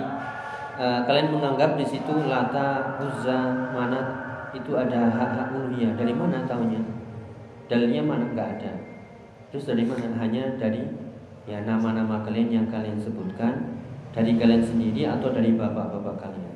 eh, 0.82 1.00
kalian 1.06 1.30
menganggap 1.30 1.78
di 1.78 1.86
situ 1.86 2.14
Lata, 2.26 2.98
Uzza, 2.98 3.70
Manat 3.70 4.08
itu 4.58 4.74
ada 4.74 5.12
hak-hak 5.12 5.54
uluhiyah. 5.54 5.94
Dari 5.94 6.14
mana 6.18 6.42
tahunya? 6.50 6.82
Dalilnya 7.70 8.02
mana? 8.02 8.26
Enggak 8.34 8.58
ada. 8.58 8.74
Terus 9.54 9.70
dari 9.70 9.86
mana? 9.86 10.18
Hanya 10.18 10.58
dari 10.58 10.82
ya 11.46 11.62
nama-nama 11.62 12.26
kalian 12.26 12.50
yang 12.50 12.68
kalian 12.68 12.98
sebutkan 12.98 13.78
dari 14.12 14.34
kalian 14.36 14.64
sendiri 14.66 15.06
atau 15.06 15.30
dari 15.30 15.54
bapak-bapak 15.54 16.16
kalian. 16.18 16.54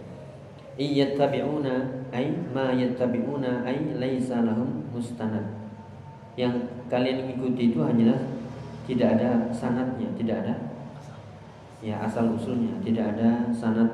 Iyattabi'una 0.82 2.10
ay 2.10 2.32
ma 2.50 2.74
yattabi'una 2.74 3.68
ay 3.68 4.02
laisa 4.02 4.42
lahum 4.42 4.88
mustanad. 4.90 5.46
Yang 6.40 6.66
kalian 6.90 7.28
ikuti 7.38 7.76
itu 7.76 7.84
hanyalah 7.84 8.18
tidak 8.88 9.20
ada 9.20 9.30
sanatnya, 9.54 10.10
tidak 10.16 10.42
ada 10.48 10.71
ya 11.82 11.98
asal 12.06 12.32
usulnya. 12.38 12.78
Tidak 12.80 13.06
ada 13.18 13.50
sanat 13.50 13.90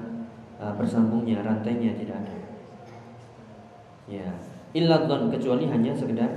uh, 0.59 0.75
bersambungnya 0.75 1.41
rantainya 1.41 1.95
tidak 1.95 2.19
ada. 2.21 2.35
Ya. 4.11 4.27
Illa 4.75 5.07
dhon 5.07 5.31
kecuali 5.31 5.65
hanya 5.71 5.95
sekedar 5.95 6.27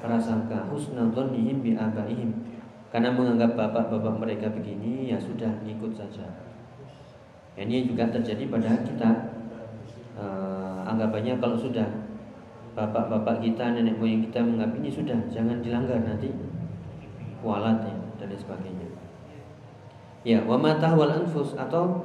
prasangka. 0.00 0.70
Husnadzonnihim 0.70 1.60
bi 1.60 1.74
abaihim. 1.74 2.32
Karena 2.94 3.12
menganggap 3.12 3.58
bapak-bapak 3.58 4.14
mereka 4.16 4.46
begini 4.54 5.10
ya 5.10 5.18
sudah 5.18 5.50
ikut 5.66 5.92
saja. 5.92 6.24
Ya, 7.58 7.66
ini 7.66 7.90
juga 7.90 8.08
terjadi 8.08 8.46
pada 8.48 8.80
kita. 8.86 9.10
Uh, 10.16 10.80
anggapannya 10.88 11.36
kalau 11.36 11.58
sudah 11.58 11.84
bapak-bapak 12.72 13.44
kita 13.44 13.76
nenek 13.76 14.00
moyang 14.00 14.24
kita 14.24 14.40
menganggap 14.40 14.80
ini 14.80 14.88
sudah 14.88 15.18
jangan 15.28 15.60
dilanggar 15.60 16.00
nanti. 16.00 16.32
Kualat 17.42 17.84
ya 17.84 17.94
dan 18.16 18.32
sebagainya 18.32 19.05
Ya, 20.26 20.42
wa 20.42 20.58
ma 20.58 20.74
tahwal 20.74 21.22
anfus 21.22 21.54
atau 21.54 22.02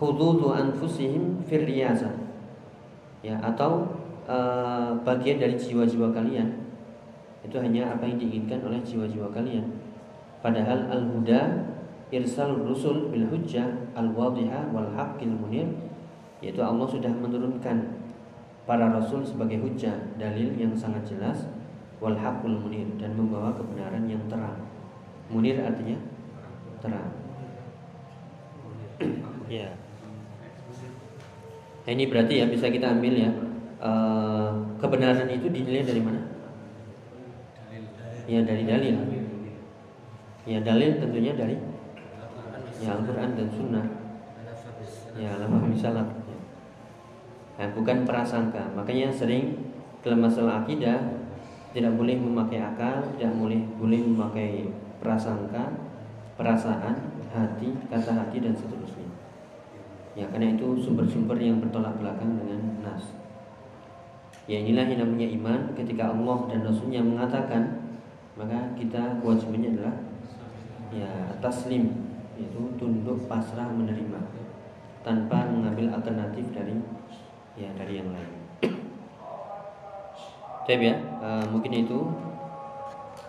hududu 0.00 0.56
anfusihim 0.56 1.44
fir 1.44 1.68
riyasa. 1.68 2.08
Ya, 3.20 3.36
atau 3.36 3.84
uh, 4.24 4.96
bagian 5.04 5.36
dari 5.36 5.60
jiwa-jiwa 5.60 6.08
kalian. 6.08 6.56
Itu 7.44 7.60
hanya 7.60 7.92
apa 7.92 8.08
yang 8.08 8.16
diinginkan 8.16 8.64
oleh 8.64 8.80
jiwa-jiwa 8.80 9.28
kalian. 9.28 9.76
Padahal 10.40 10.88
al-huda 10.88 11.68
irsal 12.08 12.64
rusul 12.64 13.12
bil 13.12 13.28
hujjah 13.28 13.68
al-wadhiha 13.92 14.72
wal 14.72 14.88
haqqil 14.96 15.36
munir 15.36 15.68
yaitu 16.40 16.64
Allah 16.64 16.88
sudah 16.88 17.12
menurunkan 17.12 17.76
para 18.64 18.88
rasul 18.88 19.20
sebagai 19.20 19.60
hujjah, 19.60 19.92
dalil 20.16 20.56
yang 20.56 20.72
sangat 20.72 21.04
jelas 21.04 21.44
wal 22.00 22.16
haqqul 22.16 22.56
munir 22.56 22.88
dan 22.96 23.12
membawa 23.12 23.52
kebenaran 23.52 24.08
yang 24.08 24.24
terang. 24.32 24.64
Munir 25.28 25.60
artinya 25.60 26.00
terang. 26.80 27.19
Ya. 29.50 29.74
Nah, 31.82 31.90
ini 31.90 32.06
berarti 32.06 32.38
ya 32.38 32.46
bisa 32.46 32.70
kita 32.70 32.94
ambil 32.94 33.18
ya 33.18 33.30
eh, 33.82 34.50
kebenaran 34.78 35.26
itu 35.26 35.50
dinilai 35.50 35.82
dari 35.82 35.98
mana? 35.98 36.22
Ya 38.30 38.46
dari 38.46 38.62
dalil. 38.62 38.94
Ya 40.46 40.62
dalil 40.62 41.02
tentunya 41.02 41.34
dari 41.34 41.58
ya 42.78 42.94
Al-Quran 42.94 43.34
dan 43.34 43.48
Sunnah. 43.50 43.86
Ya 45.18 45.34
lama 45.42 45.66
misalat. 45.66 46.06
Ya. 46.30 46.38
Nah, 47.58 47.68
bukan 47.74 48.06
prasangka. 48.06 48.70
Makanya 48.78 49.10
sering 49.10 49.58
dalam 50.06 50.22
masalah 50.22 50.62
akidah 50.62 50.96
tidak 51.74 51.98
boleh 51.98 52.14
memakai 52.14 52.62
akal, 52.62 53.02
tidak 53.18 53.34
boleh 53.34 53.66
boleh 53.82 53.98
memakai 53.98 54.70
prasangka, 55.02 55.74
perasaan, 56.38 56.94
hati, 57.34 57.68
kata 57.90 58.10
hati 58.14 58.38
dan 58.38 58.54
seterusnya. 58.54 58.79
Ya 60.18 60.26
karena 60.26 60.58
itu 60.58 60.74
sumber-sumber 60.82 61.38
yang 61.38 61.62
bertolak 61.62 61.94
belakang 62.02 62.34
dengan 62.34 62.82
nas. 62.82 63.14
Ya 64.50 64.58
inilah 64.58 64.82
yang 64.90 65.06
namanya 65.06 65.30
iman 65.30 65.60
ketika 65.78 66.10
Allah 66.10 66.50
dan 66.50 66.66
Rasulnya 66.66 66.98
mengatakan 66.98 67.86
maka 68.34 68.74
kita 68.74 69.22
kewajibannya 69.22 69.78
adalah 69.78 69.94
ya 70.90 71.10
taslim 71.38 71.94
yaitu 72.34 72.62
tunduk 72.80 73.30
pasrah 73.30 73.70
menerima 73.70 74.18
tanpa 75.06 75.46
mengambil 75.46 75.94
alternatif 75.94 76.50
dari 76.50 76.74
ya 77.54 77.70
dari 77.78 78.02
yang 78.02 78.10
lain. 78.10 78.30
Tapi 80.66 80.84
ya, 80.88 80.96
uh, 81.22 81.44
mungkin 81.52 81.86
itu 81.86 81.98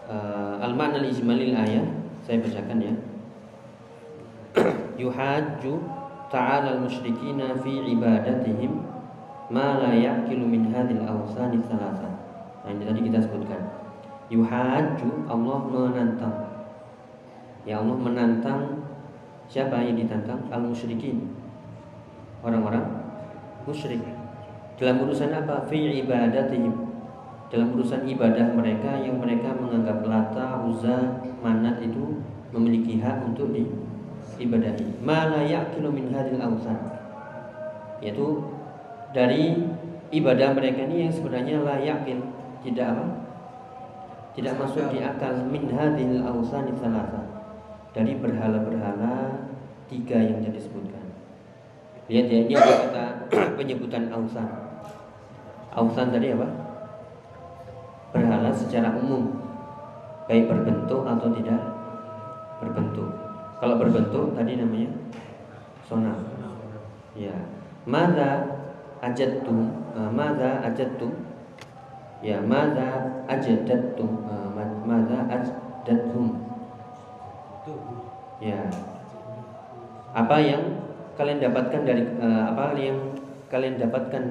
uh, 0.09 0.57
al-ma'na 0.63 1.05
al-ijmalil 1.05 1.53
ayat 1.53 1.85
saya 2.25 2.41
bacakan 2.41 2.79
ya. 2.81 2.93
Yuhajju 5.01 6.00
ta'ala 6.31 6.79
al-musyrikina 6.79 7.59
fi 7.59 7.83
ibadatihim 7.91 8.79
ma 9.51 9.83
la 9.83 9.91
yaqilu 9.91 10.47
min 10.47 10.71
hadhil 10.71 11.03
awsani 11.03 11.59
thalatha. 11.67 12.07
Nah, 12.63 12.71
ini 12.71 12.87
tadi 12.87 12.99
kita 13.11 13.19
sebutkan. 13.19 13.61
Yuhajju 14.31 15.27
Allah 15.27 15.59
menantang. 15.67 16.37
Ya 17.67 17.83
Allah 17.83 17.99
menantang 17.99 18.79
siapa 19.51 19.83
yang 19.83 19.99
ditantang? 19.99 20.47
Al-musyrikin. 20.47 21.35
Orang-orang 22.39 22.87
musyrik. 23.67 24.01
Dalam 24.79 25.03
urusan 25.03 25.35
apa? 25.35 25.67
Fi 25.67 25.99
ibadatihim. 25.99 26.73
Dalam 27.51 27.75
urusan 27.75 28.07
ibadah 28.07 28.55
mereka 28.55 28.95
yang 29.03 29.19
mereka 29.19 29.51
menganggap 29.51 30.07
Lata, 30.07 30.63
Uzza, 30.63 31.19
Manat 31.43 31.83
itu 31.83 32.23
memiliki 32.55 33.03
hak 33.03 33.27
untuk 33.27 33.51
diibadahi. 33.51 33.90
Ma 35.01 35.29
la 35.29 35.45
yaqilu 35.45 35.93
min 35.93 36.09
hadhil 36.09 36.41
awsan. 36.41 36.77
Yaitu 38.01 38.41
dari 39.13 39.53
ibadah 40.09 40.57
mereka 40.57 40.89
ini 40.89 41.05
yang 41.05 41.13
sebenarnya 41.13 41.61
layakin 41.61 42.25
tidak 42.65 42.97
apa? 42.97 43.05
Tidak 44.31 44.53
masuk 44.57 44.89
di 44.89 45.03
akal 45.03 45.45
min 45.45 45.69
hadhil 45.69 46.23
awsani 46.25 46.73
salasa. 46.73 47.21
Dari 47.91 48.17
berhala-berhala 48.17 49.45
tiga 49.91 50.17
yang 50.17 50.39
tadi 50.39 50.57
disebutkan. 50.57 51.05
Lihat 52.07 52.25
ya 52.31 52.37
ini 52.47 52.53
ada 52.55 52.73
kata 52.87 53.05
penyebutan 53.59 54.09
awsan. 54.09 54.47
Awsan 55.75 56.09
tadi 56.09 56.33
apa? 56.33 56.49
Berhala 58.15 58.49
secara 58.55 58.95
umum. 58.95 59.37
Baik 60.25 60.47
berbentuk 60.47 61.03
atau 61.03 61.27
tidak 61.35 61.59
berbentuk 62.63 63.20
kalau 63.61 63.77
berbentuk 63.77 64.33
tadi 64.33 64.57
namanya 64.57 64.89
sonam 65.85 66.17
ya. 67.13 67.37
Mada 67.85 68.41
ajattum 69.05 69.69
uh, 69.93 70.09
madza 70.09 70.65
ajattum 70.65 71.13
ya 72.25 72.41
madza 72.41 73.21
ajadattum 73.29 74.25
uh, 74.25 74.49
madza 74.81 75.29
ajdattum 75.29 76.41
ya. 78.41 78.65
Apa 80.17 80.41
yang 80.41 80.81
kalian 81.13 81.37
dapatkan 81.37 81.81
dari 81.85 82.03
uh, 82.17 82.57
apa 82.57 82.73
yang 82.81 83.13
kalian 83.53 83.77
dapatkan 83.77 84.23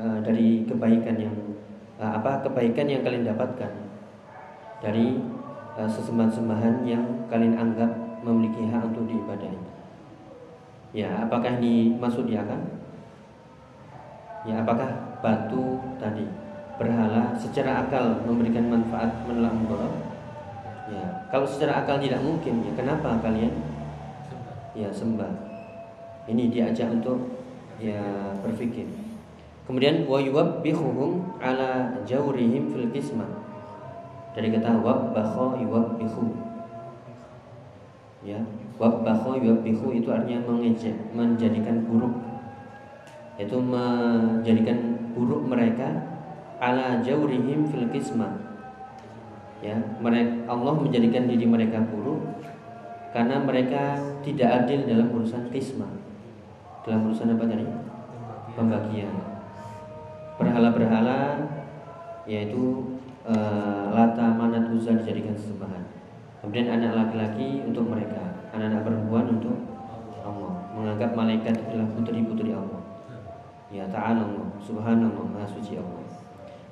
uh, 0.00 0.18
dari 0.24 0.64
kebaikan 0.64 1.16
yang 1.20 1.36
uh, 2.00 2.16
apa 2.16 2.40
kebaikan 2.40 2.88
yang 2.88 3.04
kalian 3.04 3.28
dapatkan 3.28 3.68
dari 4.80 5.20
uh, 5.76 5.84
sesembahan-sembahan 5.84 6.88
yang 6.88 7.04
kalian 7.28 7.52
anggap 7.52 8.07
memiliki 8.22 8.66
hak 8.70 8.94
untuk 8.94 9.06
diibadahi 9.06 9.60
ya 10.92 11.26
apakah 11.26 11.58
ini 11.60 11.94
masuk 11.98 12.26
di 12.26 12.34
akal 12.34 12.58
Ya, 14.46 14.62
apakah 14.62 15.18
batu 15.18 15.82
tadi 15.98 16.22
berhala 16.78 17.34
secara 17.34 17.82
akal 17.82 18.22
memberikan 18.22 18.70
manfaat 18.70 19.10
menolak 19.26 19.50
mudarat? 19.50 19.94
Ya, 20.86 21.04
kalau 21.28 21.42
secara 21.42 21.82
akal 21.82 21.98
tidak 21.98 22.22
mungkin, 22.22 22.62
ya 22.62 22.72
kenapa 22.78 23.18
kalian 23.18 23.50
ya 24.78 24.88
sembah? 24.88 25.28
Ini 26.30 26.48
diajak 26.48 27.02
untuk 27.02 27.18
ya 27.82 28.00
berpikir. 28.40 28.86
Kemudian 29.66 30.08
wa 30.08 30.16
yuwabbihuhum 30.16 31.42
ala 31.42 31.92
jawrihim 32.06 32.72
fil 32.72 32.88
qismah. 32.94 33.28
Dari 34.32 34.48
kata 34.54 34.80
wabbakha 34.80 35.60
yuwabbihu. 35.60 36.47
Ya, 38.26 38.42
wabbakha 38.76 39.38
yuwabbihu 39.38 39.94
itu 39.94 40.08
artinya 40.10 40.42
mengejek, 40.50 40.94
menjadikan 41.14 41.86
buruk. 41.86 42.14
Yaitu 43.38 43.58
menjadikan 43.62 44.98
buruk 45.14 45.46
mereka 45.46 46.18
ala 46.58 46.98
jaurihim 47.02 47.70
fil 47.70 47.86
qismah 47.94 48.48
ya 49.58 49.74
mereka 49.98 50.46
Allah 50.46 50.74
menjadikan 50.78 51.26
diri 51.26 51.46
mereka 51.46 51.82
buruk 51.82 52.22
karena 53.10 53.42
mereka 53.42 53.98
tidak 54.22 54.64
adil 54.64 54.86
dalam 54.86 55.10
urusan 55.10 55.50
kismah 55.50 55.90
dalam 56.86 57.10
urusan 57.10 57.34
apa 57.34 57.44
tadi? 57.44 57.66
Pembagian. 58.54 59.12
Berhala-berhala 60.38 61.46
yaitu 62.24 62.96
e, 63.26 63.34
lata 63.92 64.32
manat 64.34 64.70
uzza 64.70 64.94
dijadikan 64.94 65.34
sesembahan 65.34 65.97
kemudian 66.40 66.70
anak 66.70 66.92
laki-laki 66.94 67.62
untuk 67.66 67.90
mereka 67.90 68.28
anak-anak 68.54 68.82
perempuan 68.84 69.26
untuk 69.38 69.56
Allah. 70.22 70.52
Menganggap 70.74 71.10
malaikat 71.16 71.54
adalah 71.68 71.88
putri-putri 71.96 72.52
Allah. 72.52 72.80
Ya 73.68 73.84
ta'ala 73.84 74.24
Allah 74.24 74.48
Subhanallah 74.64 75.24
Maha 75.28 75.44
suci 75.44 75.76
Allah. 75.76 76.04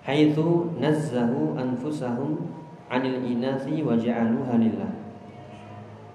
Haithu 0.07 0.77
nazzahu 0.81 1.59
anfusahum 1.59 2.57
Anil 2.87 3.19
inasi 3.19 3.83
wa 3.83 3.99
ja'aluha 3.99 4.55
lillah. 4.63 4.93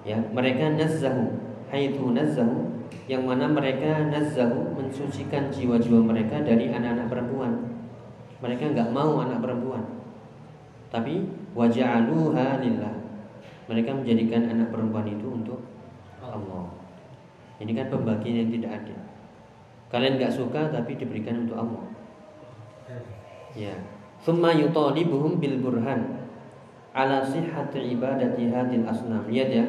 Ya 0.07 0.17
mereka 0.31 0.71
nazzahu 0.73 1.35
Haithu 1.67 2.15
nazzahu 2.15 2.71
Yang 3.11 3.23
mana 3.27 3.45
mereka 3.51 4.07
nazzahu 4.07 4.79
Mensucikan 4.79 5.51
jiwa-jiwa 5.51 5.99
mereka 6.01 6.39
Dari 6.41 6.71
anak-anak 6.71 7.11
perempuan. 7.11 7.53
Mereka 8.41 8.73
nggak 8.73 8.89
mau 8.89 9.21
anak 9.21 9.43
perempuan. 9.43 9.85
Tapi 10.89 11.27
wa 11.53 11.69
ja'aluha 11.69 12.57
lillah 12.63 13.00
Mereka 13.69 13.93
menjadikan 13.93 14.49
anak 14.49 14.73
perempuan 14.73 15.05
itu 15.05 15.27
untuk 15.27 15.59
Allah 16.21 16.69
Ini 17.61 17.71
kan 17.77 17.87
pembagian 17.93 18.45
yang 18.45 18.49
tidak 18.49 18.71
adil 18.81 18.99
Kalian 19.91 20.15
gak 20.15 20.31
suka 20.31 20.71
tapi 20.71 20.95
diberikan 20.95 21.43
untuk 21.43 21.59
Allah. 21.59 21.83
Ya. 23.51 23.75
Thumma 24.23 24.55
yutalibuhum 24.55 25.43
bil 25.43 25.59
burhan 25.59 26.31
ala 26.95 27.19
sihhati 27.19 27.99
ibadati 27.99 28.47
hadil 28.47 28.87
asnam. 28.87 29.27
Lihat 29.27 29.49
ya. 29.51 29.65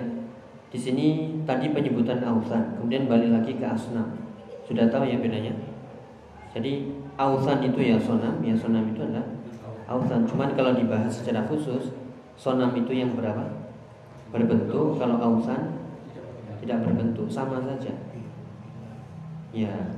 Di 0.70 0.78
sini 0.78 1.36
tadi 1.44 1.68
penyebutan 1.74 2.22
ausan, 2.24 2.78
kemudian 2.78 3.10
balik 3.10 3.34
lagi 3.34 3.52
ke 3.58 3.66
asnam. 3.66 4.14
Sudah 4.64 4.88
tahu 4.88 5.04
ya 5.04 5.18
bedanya? 5.20 5.52
Jadi 6.54 6.88
ausan 7.18 7.60
itu 7.66 7.80
ya 7.82 7.98
sonam, 8.00 8.40
ya 8.40 8.56
sonam 8.56 8.88
itu 8.88 9.04
adalah 9.04 9.26
ausan. 9.90 10.24
Cuman 10.24 10.56
kalau 10.56 10.72
dibahas 10.72 11.12
secara 11.12 11.44
khusus, 11.44 11.92
sonam 12.40 12.72
itu 12.72 12.94
yang 12.94 13.12
berapa? 13.12 13.61
Berbentuk. 14.32 14.96
Kalau 14.96 15.16
ausan 15.20 15.76
tidak 16.64 16.88
berbentuk, 16.88 17.28
sama 17.28 17.60
saja. 17.62 17.92
Ya, 19.52 19.92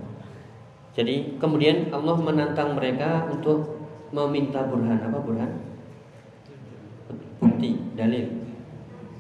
jadi 0.95 1.39
kemudian 1.43 1.91
Allah 1.91 2.15
menantang 2.19 2.79
mereka 2.79 3.27
untuk 3.31 3.83
meminta 4.15 4.67
burhan 4.67 4.99
apa 5.03 5.19
burhan? 5.23 5.53
Bukti, 7.43 7.83
dalil 7.99 8.45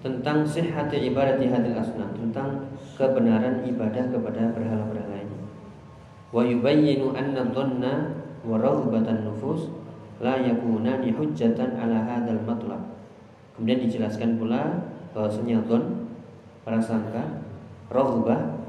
tentang 0.04 0.44
sihhati 0.44 1.10
ibadati 1.10 1.48
hadil 1.48 1.74
asnam, 1.74 2.12
tentang 2.14 2.70
kebenaran 2.94 3.64
ibadah 3.66 4.04
kepada 4.12 4.52
berhala-berhala 4.52 5.16
ini. 5.16 5.38
Wa 6.30 6.44
yubayyinu 6.44 7.16
anna 7.16 7.48
dhanna 7.50 7.92
wa 8.44 8.60
raghbatan 8.60 9.24
nufus 9.24 9.72
la 10.20 10.38
yakunani 10.38 11.10
hujjatan 11.10 11.80
ala 11.80 12.04
hadzal 12.04 12.38
matlab. 12.44 12.84
Kemudian 13.56 13.80
dijelaskan 13.88 14.36
pula 14.36 14.92
bahwasanya 15.14 15.62
dhon 15.64 16.10
prasangka, 16.66 17.46
raghbah 17.88 18.66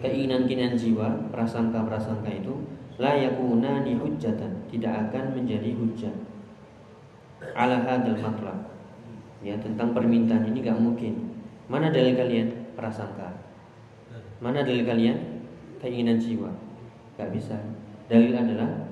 keinginan-keinginan 0.00 0.74
jiwa, 0.74 1.28
prasangka-prasangka 1.30 2.30
itu 2.32 2.54
la 2.96 3.12
yakunani 3.12 4.00
hujjatan 4.00 4.64
tidak 4.72 5.08
akan 5.08 5.36
menjadi 5.36 5.76
hujjah. 5.76 6.16
Ala 7.52 7.84
hadzal 7.84 8.16
matlab. 8.16 8.72
Ya 9.44 9.60
tentang 9.60 9.92
permintaan 9.92 10.48
ini 10.48 10.64
gak 10.64 10.80
mungkin. 10.80 11.36
Mana 11.68 11.92
dalil 11.92 12.16
kalian? 12.16 12.72
Prasangka. 12.72 13.36
Mana 14.40 14.64
dalil 14.64 14.88
kalian? 14.88 15.44
Keinginan 15.78 16.16
jiwa. 16.16 16.50
Gak 17.20 17.30
bisa. 17.36 17.60
Dalil 18.08 18.32
adalah 18.32 18.86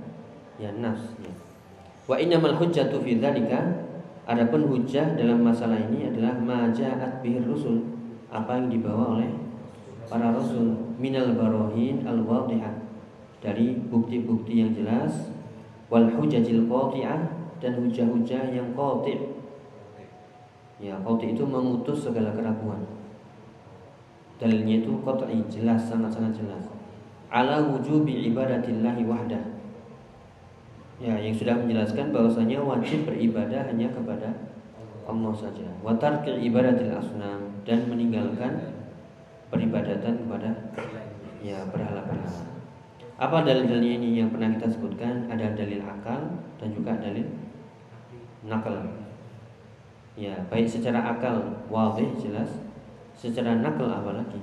ya 0.61 0.71
nafs 0.71 1.19
ya. 1.19 1.33
wa 2.05 2.17
innamal 2.21 2.55
hujjatu 2.55 3.01
fi 3.03 3.19
dzalika 3.19 3.59
adapun 4.25 4.65
hujjah 4.69 5.13
dalam 5.17 5.45
masalah 5.45 5.77
ini 5.77 6.09
adalah 6.09 6.33
maja'at 6.41 7.21
bihir 7.21 7.45
rusul 7.45 7.85
apa 8.33 8.57
yang 8.57 8.69
dibawa 8.73 9.21
oleh 9.21 9.31
para 10.09 10.33
rasul 10.33 10.97
minal 10.97 11.37
barohin 11.37 12.05
al 12.09 12.25
wadihah 12.25 12.73
dari 13.45 13.77
bukti-bukti 13.77 14.65
yang 14.65 14.73
jelas 14.73 15.29
wal 15.93 16.09
hujajil 16.09 16.65
qati'ah 16.65 17.21
dan 17.61 17.73
hujah-hujah 17.77 18.53
yang 18.53 18.73
qati' 18.73 19.21
ya 20.81 20.97
qati' 21.01 21.33
itu 21.37 21.45
memutus 21.45 22.09
segala 22.09 22.33
keraguan. 22.33 22.83
Dalilnya 24.41 24.83
itu 24.83 24.93
qat'i 25.05 25.45
jelas 25.53 25.87
sangat-sangat 25.87 26.45
jelas. 26.45 26.65
Ala 27.29 27.63
wujubi 27.65 28.29
ibadatillahi 28.33 29.05
wahdah 29.05 29.54
ya 31.03 31.15
yang 31.19 31.35
sudah 31.35 31.59
menjelaskan 31.59 32.15
bahwasanya 32.15 32.63
wajib 32.63 33.07
beribadah 33.07 33.67
hanya 33.67 33.91
kepada 33.91 34.31
Allah 35.05 35.35
saja 35.35 35.67
wa 35.83 35.95
tarkil 35.99 36.39
ibadatil 36.39 36.95
asnam 36.95 37.61
dan 37.67 37.87
meninggalkan 37.91 38.79
peribadatan 39.51 40.25
kepada 40.25 40.51
ya 41.45 41.61
berhala-berhala 41.69 42.55
apa 43.15 43.47
dalil-dalilnya 43.47 43.95
ini 44.03 44.09
yang 44.19 44.35
pernah 44.35 44.51
kita 44.59 44.67
sebutkan? 44.67 45.31
Ada 45.31 45.55
dalil 45.55 45.79
akal 45.87 46.35
dan 46.59 46.69
juga 46.75 46.99
dalil 46.99 47.31
nakal. 48.43 48.91
Ya, 50.19 50.35
baik 50.51 50.67
secara 50.67 51.15
akal 51.15 51.63
wadih 51.71 52.11
jelas, 52.19 52.51
secara 53.15 53.63
nakal 53.63 53.87
apa 53.87 54.19
lagi? 54.19 54.43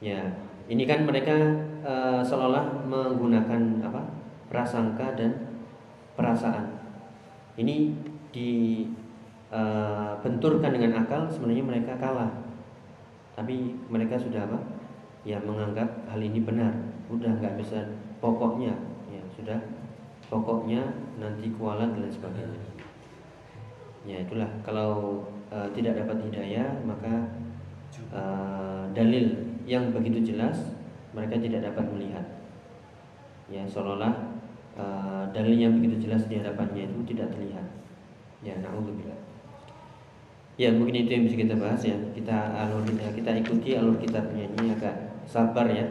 Ya, 0.00 0.32
ini 0.70 0.86
kan 0.86 1.02
mereka 1.02 1.34
uh, 1.82 2.22
seolah 2.22 2.86
menggunakan 2.86 3.82
apa? 3.82 4.22
prasangka 4.46 5.18
dan 5.18 5.34
perasaan. 6.14 6.78
Ini 7.58 7.90
dibenturkan 8.34 10.70
uh, 10.70 10.74
dengan 10.74 11.02
akal, 11.02 11.30
sebenarnya 11.30 11.64
mereka 11.66 11.98
kalah. 11.98 12.30
Tapi 13.34 13.74
mereka 13.90 14.14
sudah 14.14 14.46
apa? 14.46 14.78
ya 15.20 15.36
menganggap 15.44 16.08
hal 16.08 16.16
ini 16.16 16.40
benar 16.40 16.72
udah 17.12 17.28
nggak 17.28 17.60
bisa 17.60 17.76
pokoknya 18.24 18.72
ya 19.12 19.20
sudah 19.36 19.60
pokoknya 20.32 20.80
nanti 21.20 21.52
kualat 21.60 21.92
dan 21.92 22.08
sebagainya 22.08 22.56
ya 24.08 24.24
itulah 24.24 24.48
kalau 24.64 25.20
uh, 25.52 25.68
tidak 25.76 26.00
dapat 26.00 26.24
hidayah 26.24 26.72
maka 26.88 27.36
dalil 28.96 29.50
yang 29.66 29.90
begitu 29.92 30.32
jelas 30.34 30.76
mereka 31.10 31.36
tidak 31.40 31.72
dapat 31.72 31.84
melihat. 31.90 32.26
Ya 33.50 33.66
seolah-olah 33.66 34.14
uh, 34.78 35.24
dalil 35.34 35.58
yang 35.58 35.74
begitu 35.78 36.06
jelas 36.06 36.30
di 36.30 36.38
hadapannya 36.38 36.86
itu 36.86 37.14
tidak 37.14 37.34
terlihat. 37.34 37.66
Ya 38.46 38.54
naudzubillah. 38.62 39.18
Ya 40.60 40.70
mungkin 40.70 41.02
itu 41.02 41.10
yang 41.10 41.24
bisa 41.26 41.36
kita 41.40 41.56
bahas 41.58 41.82
ya. 41.82 41.96
Kita 42.14 42.36
alur 42.54 42.86
kita 42.86 43.30
ikuti 43.42 43.74
alur 43.74 43.98
kitabnya. 43.98 44.46
Ini 44.46 44.76
agak 44.78 45.24
sabar 45.26 45.66
ya. 45.66 45.88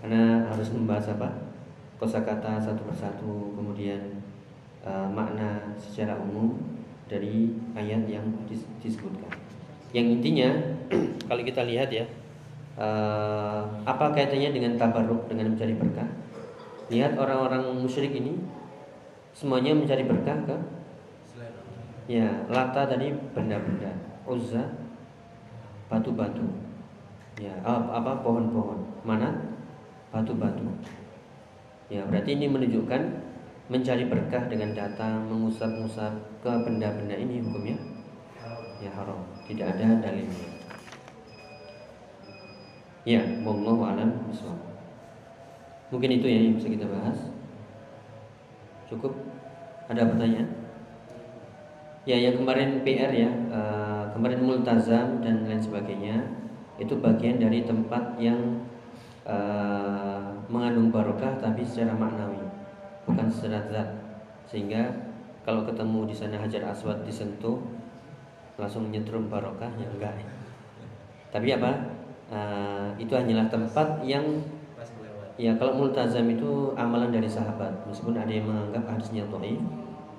Karena 0.00 0.48
harus 0.50 0.72
membahas 0.72 1.14
apa? 1.14 1.28
Kosakata 2.00 2.56
satu 2.56 2.80
persatu 2.88 3.52
kemudian 3.54 4.24
uh, 4.82 5.04
makna 5.12 5.76
secara 5.76 6.16
umum 6.16 6.56
dari 7.06 7.52
ayat 7.76 8.08
yang 8.08 8.24
dis 8.48 8.64
disebutkan. 8.80 9.36
Yang 9.92 10.06
intinya 10.18 10.48
kalau 11.28 11.42
kita 11.44 11.62
lihat 11.68 11.92
ya 11.92 12.08
uh, 12.78 13.62
apa 13.82 14.04
kaitannya 14.14 14.54
dengan 14.54 14.72
tabarruk 14.78 15.26
dengan 15.26 15.54
mencari 15.54 15.74
berkah? 15.74 16.06
Lihat 16.90 17.14
orang-orang 17.18 17.80
musyrik 17.80 18.14
ini 18.14 18.38
semuanya 19.34 19.74
mencari 19.74 20.04
berkah 20.06 20.38
ke? 20.46 20.56
Ya 22.10 22.26
lata 22.50 22.90
tadi 22.90 23.14
benda-benda 23.34 23.94
uzza 24.26 24.66
batu-batu. 25.86 26.46
Ya 27.38 27.54
apa 27.64 28.20
pohon-pohon. 28.20 29.06
Mana? 29.06 29.32
Batu-batu. 30.10 30.66
Ya 31.86 32.02
berarti 32.06 32.34
ini 32.34 32.50
menunjukkan 32.50 33.02
mencari 33.70 34.10
berkah 34.10 34.50
dengan 34.50 34.74
datang 34.74 35.30
mengusap-ngusap 35.30 36.42
ke 36.42 36.50
benda-benda 36.66 37.14
ini 37.14 37.38
hukumnya? 37.38 37.78
Ya 38.82 38.90
haram. 38.90 39.22
Tidak 39.46 39.66
ada 39.66 40.02
dalilnya 40.02 40.59
ya 43.08 43.22
wallahu 43.42 43.84
alam 43.84 44.10
mungkin 45.90 46.10
itu 46.16 46.26
ya 46.30 46.38
yang 46.40 46.54
bisa 46.56 46.70
kita 46.70 46.86
bahas. 46.86 47.18
Cukup? 48.86 49.12
Ada 49.90 50.06
pertanyaan? 50.06 50.48
Ya 52.06 52.16
yang 52.16 52.38
kemarin 52.38 52.80
PR 52.86 53.10
ya 53.12 53.30
uh, 53.52 54.04
kemarin 54.14 54.40
multazam 54.40 55.20
dan 55.20 55.44
lain 55.46 55.60
sebagainya 55.60 56.16
itu 56.80 56.96
bagian 56.96 57.36
dari 57.36 57.66
tempat 57.66 58.16
yang 58.16 58.64
uh, 59.28 60.32
mengandung 60.48 60.88
barokah 60.88 61.36
tapi 61.36 61.60
secara 61.66 61.92
maknawi 61.92 62.40
bukan 63.04 63.26
secara 63.28 63.66
zat. 63.68 63.88
Sehingga 64.48 64.90
kalau 65.42 65.66
ketemu 65.66 66.06
di 66.08 66.14
sana 66.14 66.38
hajar 66.38 66.70
aswad 66.70 67.02
disentuh 67.02 67.58
langsung 68.56 68.88
nyetrum 68.94 69.26
barokah 69.26 69.70
ya 69.76 69.86
enggak. 69.90 70.14
Tapi 71.30 71.54
apa 71.54 71.99
uh, 72.30 72.94
itu 72.96 73.12
hanyalah 73.12 73.50
tempat 73.52 74.00
yang 74.06 74.24
ya 75.36 75.56
kalau 75.56 75.76
multazam 75.76 76.30
itu 76.30 76.72
amalan 76.78 77.12
dari 77.12 77.28
sahabat 77.28 77.84
meskipun 77.88 78.16
ada 78.16 78.32
yang 78.32 78.48
menganggap 78.48 78.96
hadisnya 78.96 79.24
dhaif 79.28 79.60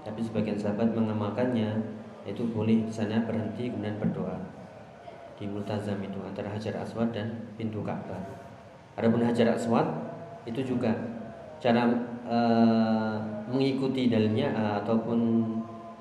tapi 0.02 0.20
sebagian 0.22 0.58
sahabat 0.58 0.94
mengamalkannya 0.94 1.78
itu 2.26 2.46
boleh 2.54 2.86
di 2.86 2.94
sana 2.94 3.26
berhenti 3.26 3.70
kemudian 3.70 3.98
berdoa 3.98 4.62
di 5.42 5.50
Multazam 5.50 5.98
itu 6.06 6.22
antara 6.22 6.54
Hajar 6.54 6.86
Aswad 6.86 7.10
dan 7.10 7.34
pintu 7.58 7.82
Ka'bah. 7.82 8.22
Adapun 8.94 9.26
Hajar 9.26 9.58
Aswad 9.58 9.90
itu 10.46 10.62
juga 10.62 10.94
cara 11.58 11.90
e, 12.30 12.38
mengikuti 13.50 14.06
dalilnya 14.06 14.54
e, 14.54 14.64
ataupun 14.86 15.50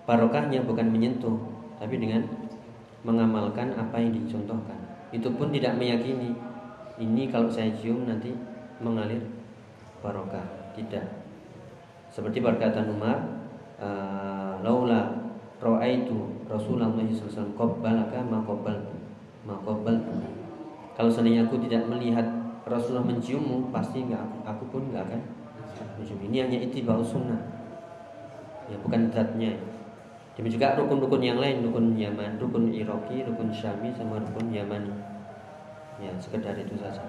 barokahnya 0.05 0.61
bukan 0.69 0.93
menyentuh, 0.93 1.41
tapi 1.81 1.97
dengan 1.97 2.29
mengamalkan 3.01 3.73
apa 3.81 3.97
yang 3.97 4.13
dicontohkan. 4.13 4.77
Itu 5.11 5.29
pun 5.35 5.51
tidak 5.51 5.77
meyakini. 5.77 6.33
Ini 7.01 7.23
kalau 7.33 7.49
saya 7.51 7.73
cium 7.75 8.07
nanti 8.07 8.31
mengalir 8.79 9.21
barokah, 10.05 10.73
tidak. 10.77 11.07
Seperti 12.11 12.43
perkataan 12.43 12.93
Umar, 12.93 13.19
e, 13.81 13.89
laula 14.61 15.09
ra'aitu 15.61 16.45
Rasulullah 16.49 16.93
wasallam 16.93 17.57
qabbalaka 17.57 18.21
ma 18.27 18.41
qabbaltu 18.45 19.01
kalau 21.01 21.09
seandainya 21.09 21.49
aku 21.49 21.57
tidak 21.65 21.89
melihat 21.89 22.29
Rasulullah 22.69 23.09
menciummu 23.09 23.73
pasti 23.73 24.05
nggak 24.05 24.45
aku, 24.45 24.69
pun 24.69 24.93
nggak 24.93 25.01
akan 25.09 25.21
mencium. 25.97 26.21
Ini 26.29 26.37
hanya 26.45 26.59
itibau 26.61 27.01
sunnah. 27.01 27.41
Ya 28.69 28.77
bukan 28.85 29.09
zatnya 29.09 29.57
Demikian 30.41 30.73
juga 30.73 30.81
rukun-rukun 30.81 31.21
yang 31.21 31.37
lain 31.37 31.61
rukun 31.61 32.01
Yaman 32.01 32.41
rukun 32.41 32.73
Iraki 32.73 33.29
rukun 33.29 33.53
Syami 33.53 33.93
sama 33.93 34.17
rukun 34.25 34.49
Yamani 34.49 34.89
ya 36.01 36.17
sekedar 36.17 36.57
itu 36.57 36.81
saja. 36.81 37.05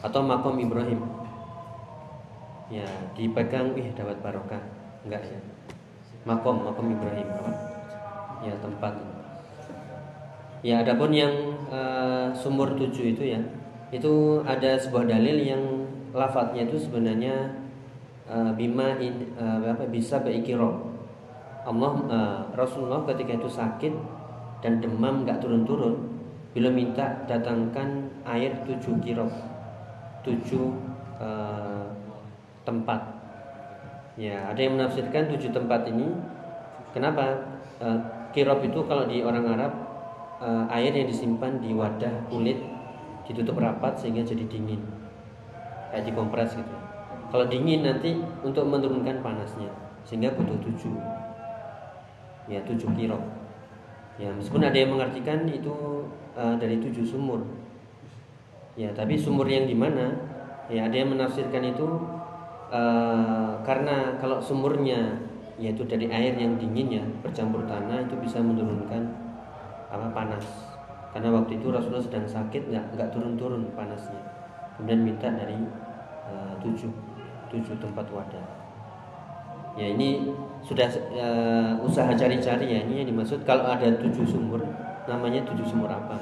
Atau 0.00 0.24
makom 0.24 0.56
Ibrahim. 0.56 1.04
Ya 2.72 2.88
dipegang 3.12 3.76
ih 3.76 3.92
dapat 3.92 4.24
barokah. 4.24 4.64
Enggak 5.04 5.20
ya 5.28 5.36
makom 6.24 6.64
makom 6.64 6.96
Ibrahim 6.96 7.28
ya 8.40 8.56
tempat. 8.60 8.94
Ya, 10.64 10.80
adapun 10.80 11.12
yang 11.12 11.60
uh, 11.68 12.32
sumur 12.32 12.72
tujuh 12.72 13.12
itu 13.12 13.36
ya, 13.36 13.40
itu 13.92 14.40
ada 14.48 14.80
sebuah 14.80 15.04
dalil 15.04 15.36
yang 15.44 15.60
lafadznya 16.16 16.64
itu 16.64 16.80
sebenarnya 16.88 17.52
uh, 18.24 18.48
bima 18.56 18.96
in, 18.96 19.36
uh, 19.36 19.60
apa 19.60 19.84
bisa 19.84 20.24
beikiro. 20.24 20.93
Allah 21.64 21.92
uh, 22.08 22.40
Rasulullah 22.52 23.02
ketika 23.08 23.40
itu 23.40 23.48
sakit 23.48 23.92
dan 24.60 24.80
demam 24.84 25.24
nggak 25.24 25.40
turun-turun, 25.40 25.96
bila 26.52 26.68
minta 26.68 27.24
datangkan 27.24 28.08
air 28.28 28.52
tujuh 28.68 29.00
kiro, 29.00 29.28
tujuh 30.24 30.76
uh, 31.20 31.88
tempat. 32.68 33.00
Ya, 34.14 34.52
ada 34.52 34.60
yang 34.60 34.78
menafsirkan 34.78 35.32
tujuh 35.32 35.50
tempat 35.50 35.88
ini. 35.90 36.12
Kenapa? 36.92 37.56
Uh, 37.82 37.98
kirop 38.30 38.62
itu 38.62 38.82
kalau 38.86 39.06
di 39.10 39.22
orang 39.22 39.46
Arab 39.50 39.72
uh, 40.42 40.66
air 40.70 40.94
yang 40.94 41.06
disimpan 41.06 41.58
di 41.62 41.74
wadah 41.74 42.26
kulit 42.30 42.58
ditutup 43.24 43.56
rapat 43.58 43.98
sehingga 43.98 44.26
jadi 44.26 44.44
dingin. 44.46 44.82
kayak 45.94 46.10
dikompres 46.10 46.58
gitu 46.58 46.74
kalau 47.30 47.46
dingin 47.46 47.86
nanti 47.86 48.18
untuk 48.42 48.66
menurunkan 48.66 49.22
panasnya 49.22 49.70
sehingga 50.02 50.34
butuh 50.34 50.58
tujuh 50.58 50.90
ya 52.48 52.60
tujuh 52.64 52.90
kilo. 52.96 53.18
Ya 54.20 54.30
meskipun 54.30 54.62
ada 54.62 54.76
yang 54.76 54.94
mengartikan 54.94 55.42
itu 55.50 56.06
uh, 56.38 56.54
dari 56.60 56.78
tujuh 56.78 57.02
sumur. 57.02 57.42
Ya 58.78 58.90
tapi 58.94 59.18
sumur 59.18 59.46
yang 59.46 59.66
di 59.66 59.74
mana? 59.74 60.14
Ya 60.70 60.86
ada 60.86 60.96
yang 60.96 61.12
menafsirkan 61.12 61.74
itu 61.74 61.86
uh, 62.70 63.58
karena 63.66 64.16
kalau 64.18 64.38
sumurnya 64.40 65.18
yaitu 65.54 65.86
dari 65.86 66.10
air 66.10 66.34
yang 66.34 66.58
dingin 66.58 66.98
ya 66.98 67.04
bercampur 67.22 67.62
tanah 67.66 68.06
itu 68.06 68.14
bisa 68.22 68.42
menurunkan 68.42 69.02
apa 69.90 70.10
panas. 70.10 70.46
Karena 71.14 71.30
waktu 71.30 71.62
itu 71.62 71.70
Rasulullah 71.70 72.02
sedang 72.02 72.26
sakit 72.26 72.74
nggak 72.74 72.98
nggak 72.98 73.08
turun-turun 73.14 73.70
panasnya. 73.78 74.18
Kemudian 74.74 75.06
minta 75.06 75.30
dari 75.30 75.54
uh, 76.26 76.54
tujuh 76.58 76.90
tujuh 77.50 77.78
tempat 77.78 78.10
wadah 78.10 78.53
ya 79.74 79.86
ini 79.90 80.30
sudah 80.64 80.88
uh, 81.12 81.76
usaha 81.84 82.08
cari-cari 82.14 82.66
ya 82.72 82.80
ini 82.86 83.04
yang 83.04 83.08
dimaksud 83.12 83.42
kalau 83.44 83.68
ada 83.68 83.90
tujuh 84.00 84.24
sumur 84.24 84.62
namanya 85.04 85.44
tujuh 85.44 85.66
sumur 85.68 85.90
apa? 85.90 86.16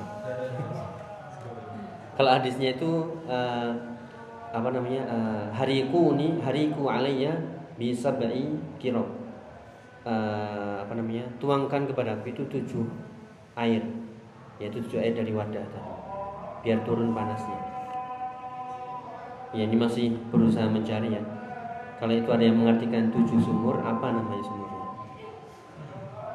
Kalau 2.18 2.30
hadisnya 2.32 2.74
itu 2.74 3.22
uh, 3.30 3.72
apa 4.52 4.68
namanya 4.68 5.02
uh, 5.08 5.46
hariku 5.54 6.12
ini 6.18 6.36
hariku 6.42 6.90
alayya 6.90 7.32
bisa 7.80 8.12
bayi 8.12 8.52
kiro 8.76 9.08
uh, 10.04 10.84
apa 10.84 10.92
namanya 10.92 11.24
tuangkan 11.40 11.88
kepada 11.88 12.20
aku 12.20 12.36
itu 12.36 12.42
tujuh 12.52 12.84
air 13.56 13.80
yaitu 14.60 14.82
tujuh 14.84 15.00
air 15.00 15.16
dari 15.16 15.32
wadah 15.32 15.64
tadi 15.72 15.92
biar 16.62 16.78
turun 16.86 17.10
panasnya. 17.10 17.58
Ya 19.52 19.68
ini 19.68 19.76
masih 19.76 20.16
berusaha 20.32 20.64
mencari 20.64 21.12
ya 21.12 21.22
kalau 22.02 22.18
itu 22.18 22.26
ada 22.34 22.42
yang 22.42 22.58
mengartikan 22.58 23.14
tujuh 23.14 23.38
sumur 23.38 23.78
apa 23.78 24.10
namanya 24.10 24.42
sumurnya? 24.42 24.86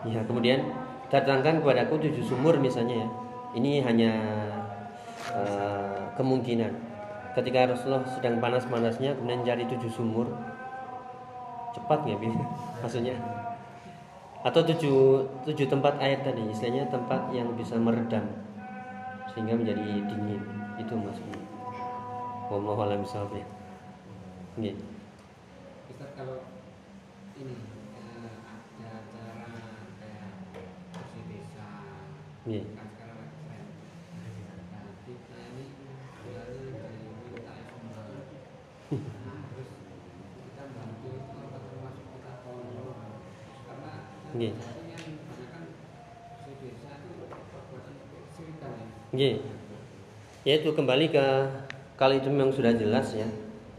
Ya 0.08 0.24
kemudian 0.24 0.64
datangkan 1.12 1.60
kepadaku 1.60 2.08
tujuh 2.08 2.24
sumur 2.24 2.56
misalnya 2.56 3.04
ya. 3.04 3.08
Ini 3.52 3.84
hanya 3.84 4.12
uh, 5.36 6.08
kemungkinan. 6.16 6.72
Ketika 7.36 7.68
Rasulullah 7.68 8.08
sedang 8.08 8.40
panas-panasnya 8.40 9.20
kemudian 9.20 9.44
cari 9.44 9.68
tujuh 9.68 9.92
sumur. 9.92 10.32
Cepat 11.76 12.00
nggak 12.00 12.20
bisa? 12.24 12.44
Maksudnya? 12.88 13.20
Atau 14.48 14.64
tujuh, 14.64 15.28
tujuh 15.52 15.68
tempat 15.68 16.00
air 16.00 16.24
tadi 16.24 16.48
istilahnya 16.48 16.88
tempat 16.88 17.28
yang 17.36 17.52
bisa 17.60 17.76
meredam 17.76 18.24
sehingga 19.36 19.60
menjadi 19.60 19.84
dingin. 19.84 20.40
Itu 20.80 20.96
maksudnya 20.96 21.44
Wallahu 22.48 23.04
bishawab 23.04 23.36
ya. 23.36 23.44
Kalau 24.56 24.97
ini 27.38 27.56
eh, 27.98 28.30
ada 28.78 28.90
acara 29.02 29.46
kayak 30.00 30.28
kursi 30.94 31.20
desa 31.30 31.68
Iya. 32.48 32.64
kan 32.74 32.88
sekarang 32.96 33.18
lagi 33.20 33.38
tren 33.44 33.66
nah 34.72 34.86
kita 35.04 35.38
ini 35.52 35.64
bilangnya 36.24 36.88
diminta 36.88 37.54
sumber 37.68 38.08
terus 38.88 39.70
kita 40.38 40.64
bantu 40.72 41.08
itu 41.12 41.36
apa 41.38 41.58
termasuk 41.62 42.06
kita 42.16 42.32
tolong 42.42 42.96
karena 43.68 43.92
Iya. 44.38 44.52
ini 44.56 45.12
banyak 45.28 45.52
kursi 46.42 46.52
desa 46.64 46.90
itu 46.98 47.12
perbuatan 47.28 47.94
kesyirikan 48.00 48.72
ya 48.74 48.88
Iya. 49.18 49.32
Ya 50.48 50.54
itu 50.64 50.70
kembali 50.72 51.06
ke 51.12 51.26
kalau 52.00 52.16
itu 52.16 52.32
memang 52.32 52.56
sudah 52.56 52.72
jelas 52.72 53.12
ya 53.12 53.28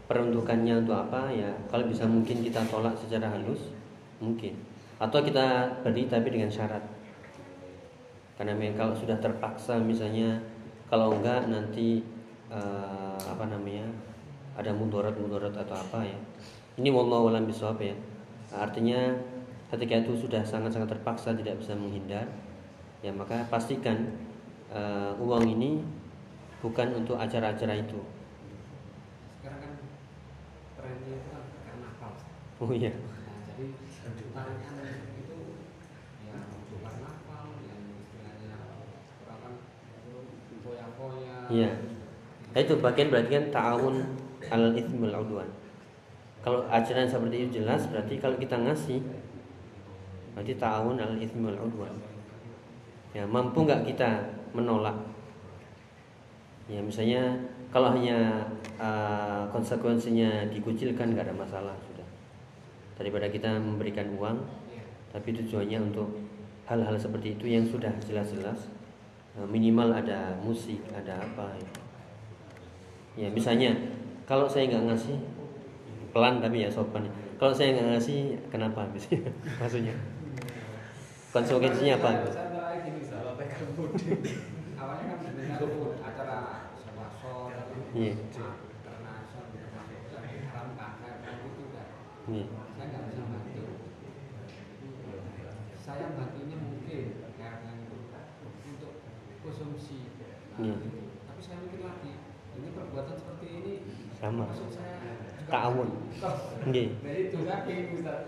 peruntukannya 0.09 0.81
untuk 0.81 0.97
apa 0.97 1.29
ya 1.29 1.53
kalau 1.69 1.85
bisa 1.85 2.09
mungkin 2.09 2.41
kita 2.41 2.65
tolak 2.65 2.97
secara 2.97 3.29
halus 3.29 3.69
mungkin. 4.17 4.57
Atau 4.97 5.21
kita 5.21 5.79
beri 5.85 6.09
tapi 6.09 6.33
dengan 6.33 6.49
syarat. 6.49 6.81
Karena 8.35 8.57
memang 8.57 8.75
kalau 8.75 8.93
sudah 8.97 9.21
terpaksa 9.21 9.77
misalnya 9.77 10.41
kalau 10.89 11.13
enggak 11.13 11.45
nanti 11.45 12.01
eh, 12.49 13.19
apa 13.21 13.45
namanya 13.45 13.85
ada 14.57 14.73
mudarat-mudarat 14.73 15.53
atau 15.53 15.77
apa 15.77 16.01
ya. 16.01 16.17
Ini 16.81 16.89
wallahu 16.89 17.29
alam 17.29 17.45
bisawab 17.45 17.77
ya. 17.77 17.93
Artinya 18.49 19.13
ketika 19.69 20.01
itu 20.01 20.17
sudah 20.17 20.41
sangat-sangat 20.41 20.97
terpaksa 20.97 21.37
tidak 21.37 21.61
bisa 21.61 21.77
menghindar 21.77 22.25
ya 23.05 23.13
maka 23.13 23.45
pastikan 23.47 24.09
eh, 24.73 25.13
uang 25.21 25.45
ini 25.45 25.79
bukan 26.59 26.97
untuk 26.97 27.15
acara-acara 27.15 27.77
itu 27.79 28.01
trennya 30.89 31.21
itu 31.21 31.29
kan 31.29 31.43
karnaval 31.69 32.13
oh 32.65 32.71
iya 32.73 32.93
Nah, 32.97 33.37
jadi 33.45 34.23
tarian 34.31 34.75
itu 35.19 35.37
ya 36.25 36.37
untuk 36.49 36.79
karnaval 36.81 37.45
yang 37.61 37.81
istilahnya 37.99 38.55
orang 39.27 39.39
kan 39.43 39.53
foya-foya. 40.63 41.35
Iya. 41.51 41.71
Nah, 42.55 42.59
itu 42.63 42.73
bagian 42.79 43.11
berarti 43.11 43.31
kan 43.35 43.45
ta'awun 43.51 43.95
al 44.47 44.71
itsmi 44.79 45.03
wal 45.03 45.27
udwan. 45.27 45.51
Kalau 46.39 46.63
ajaran 46.71 47.11
seperti 47.11 47.35
itu 47.43 47.59
jelas 47.59 47.83
berarti 47.91 48.15
kalau 48.15 48.39
kita 48.39 48.55
ngasih 48.55 49.03
berarti 50.39 50.53
ta'awun 50.55 50.95
al 51.03 51.19
itsmi 51.19 51.51
wal 51.51 51.59
udwan. 51.59 51.93
Ya, 53.11 53.27
mampu 53.27 53.67
nggak 53.67 53.83
kita 53.91 54.23
menolak? 54.55 54.95
Ya, 56.71 56.79
misalnya 56.79 57.43
kalau 57.69 57.93
hanya 57.93 58.49
uh, 58.81 59.45
konsekuensinya 59.53 60.49
dikucilkan 60.49 61.13
nggak 61.13 61.29
ada 61.29 61.35
masalah 61.37 61.75
sudah. 61.85 62.07
Daripada 62.97 63.29
kita 63.29 63.61
memberikan 63.61 64.09
uang 64.17 64.41
tapi 65.09 65.33
tujuannya 65.33 65.89
untuk 65.89 66.09
hal-hal 66.69 66.93
seperti 66.97 67.33
itu 67.37 67.49
yang 67.49 67.65
sudah 67.65 67.89
jelas-jelas 68.05 68.69
uh, 69.37 69.45
minimal 69.45 69.93
ada 69.93 70.33
musik, 70.41 70.81
ada 70.93 71.21
apa 71.21 71.53
ya. 71.57 71.71
Ya, 73.25 73.27
misalnya 73.29 73.73
kalau 74.25 74.49
saya 74.49 74.69
nggak 74.69 74.85
ngasih 74.89 75.17
pelan 76.09 76.41
tapi 76.41 76.65
ya 76.65 76.69
sopan. 76.69 77.05
Kalau 77.37 77.53
saya 77.53 77.77
nggak 77.77 77.87
ngasih 77.97 78.37
kenapa? 78.49 78.89
Maksudnya 79.61 79.93
konsekuensinya 81.29 82.01
apa? 82.01 82.11
Iya. 87.19 88.15
kan 88.15 88.31
kan. 91.19 91.35
Iya. 92.29 92.45
Saya 92.77 92.85
nggak 92.87 93.03
bisa 93.11 93.21
bantu. 93.27 93.63
Saya 95.75 96.05
bantunya 96.15 96.55
mungkin 96.55 97.03
karena 97.35 97.71
itu 97.83 97.97
untuk 98.71 98.93
konsumsi. 99.43 100.15
Nah, 100.15 100.63
Iya. 100.63 100.75
gitu. 100.79 100.99
Tapi 101.27 101.41
saya 101.43 101.57
mikir 101.65 101.81
lagi, 101.83 102.13
ini 102.55 102.67
perbuatan 102.71 103.15
seperti 103.19 103.47
ini 103.51 103.73
Sama. 104.15 104.47
maksud 104.47 104.69
saya 104.71 104.95
Ta'awun. 105.49 105.89
Nggih. 106.69 106.87
Jadi 107.03 107.19
itu 107.27 107.37
lagi 107.43 107.75
Ustaz. 107.99 108.21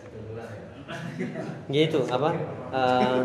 Sudah 0.00 0.22
ulang 0.34 0.50
ya. 0.50 0.64
Gitu 1.70 2.00
apa? 2.08 2.28
Eh, 2.74 3.20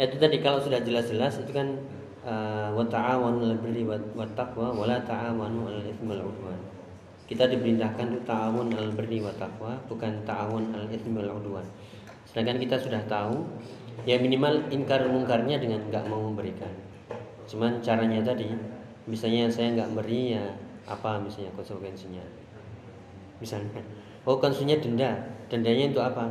itu 0.00 0.16
tadi 0.16 0.40
kalau 0.40 0.56
sudah 0.56 0.80
jelas-jelas 0.80 1.44
itu 1.44 1.52
kan 1.52 1.68
eh, 2.24 2.68
wa 2.72 2.84
ta'awanu 2.84 3.44
'alal 3.44 3.60
birri 3.60 3.84
wat- 3.84 4.12
wat 4.16 4.32
taqwa 4.32 4.72
wa 4.72 4.84
la 4.88 5.00
ta'awanu. 5.04 5.68
Kita 7.28 7.46
diperintahkan 7.46 8.16
untuk 8.16 8.24
ta'awun 8.26 8.72
'alal 8.72 8.92
birri 8.96 9.20
wat 9.20 9.36
taqwa, 9.36 9.76
bukan 9.86 10.24
ta'awun 10.24 10.72
'alal 10.72 10.88
itsmi 10.88 11.20
wal. 11.20 11.66
Sedangkan 12.24 12.56
kita 12.58 12.76
sudah 12.80 13.02
tahu 13.04 13.44
ya 14.08 14.16
minimal 14.16 14.66
ingkar 14.72 15.04
mungkarnya 15.06 15.60
dengan 15.60 15.84
nggak 15.92 16.08
mau 16.08 16.32
memberikan. 16.32 16.72
Cuman 17.44 17.82
caranya 17.84 18.24
tadi 18.24 18.48
misalnya 19.04 19.50
saya 19.50 19.74
nggak 19.74 19.92
beri 19.98 20.38
ya 20.38 20.44
apa 20.86 21.22
misalnya 21.22 21.54
konsekuensinya 21.54 22.22
misalnya 23.38 23.82
oh 24.26 24.36
konsumsinya 24.42 24.76
denda 24.82 25.10
dendanya 25.46 25.94
untuk 25.94 26.04
apa 26.04 26.24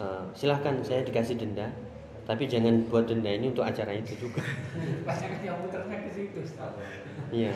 Eh, 0.00 0.24
silahkan 0.32 0.80
saya 0.80 1.04
dikasih 1.04 1.36
denda 1.36 1.68
tapi 2.22 2.46
jangan 2.46 2.86
buat 2.86 3.06
denda 3.10 3.30
ini 3.30 3.50
untuk 3.50 3.66
acara 3.66 3.92
itu 3.94 4.14
juga 4.16 4.42
iya 7.34 7.52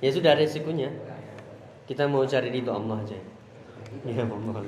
ya 0.00 0.10
sudah 0.12 0.38
resikonya 0.38 0.90
kita 1.86 2.06
mau 2.06 2.26
cari 2.26 2.50
ridho 2.50 2.70
Allah 2.74 3.02
aja 3.02 3.18
ya 4.04 4.22
Allah. 4.26 4.62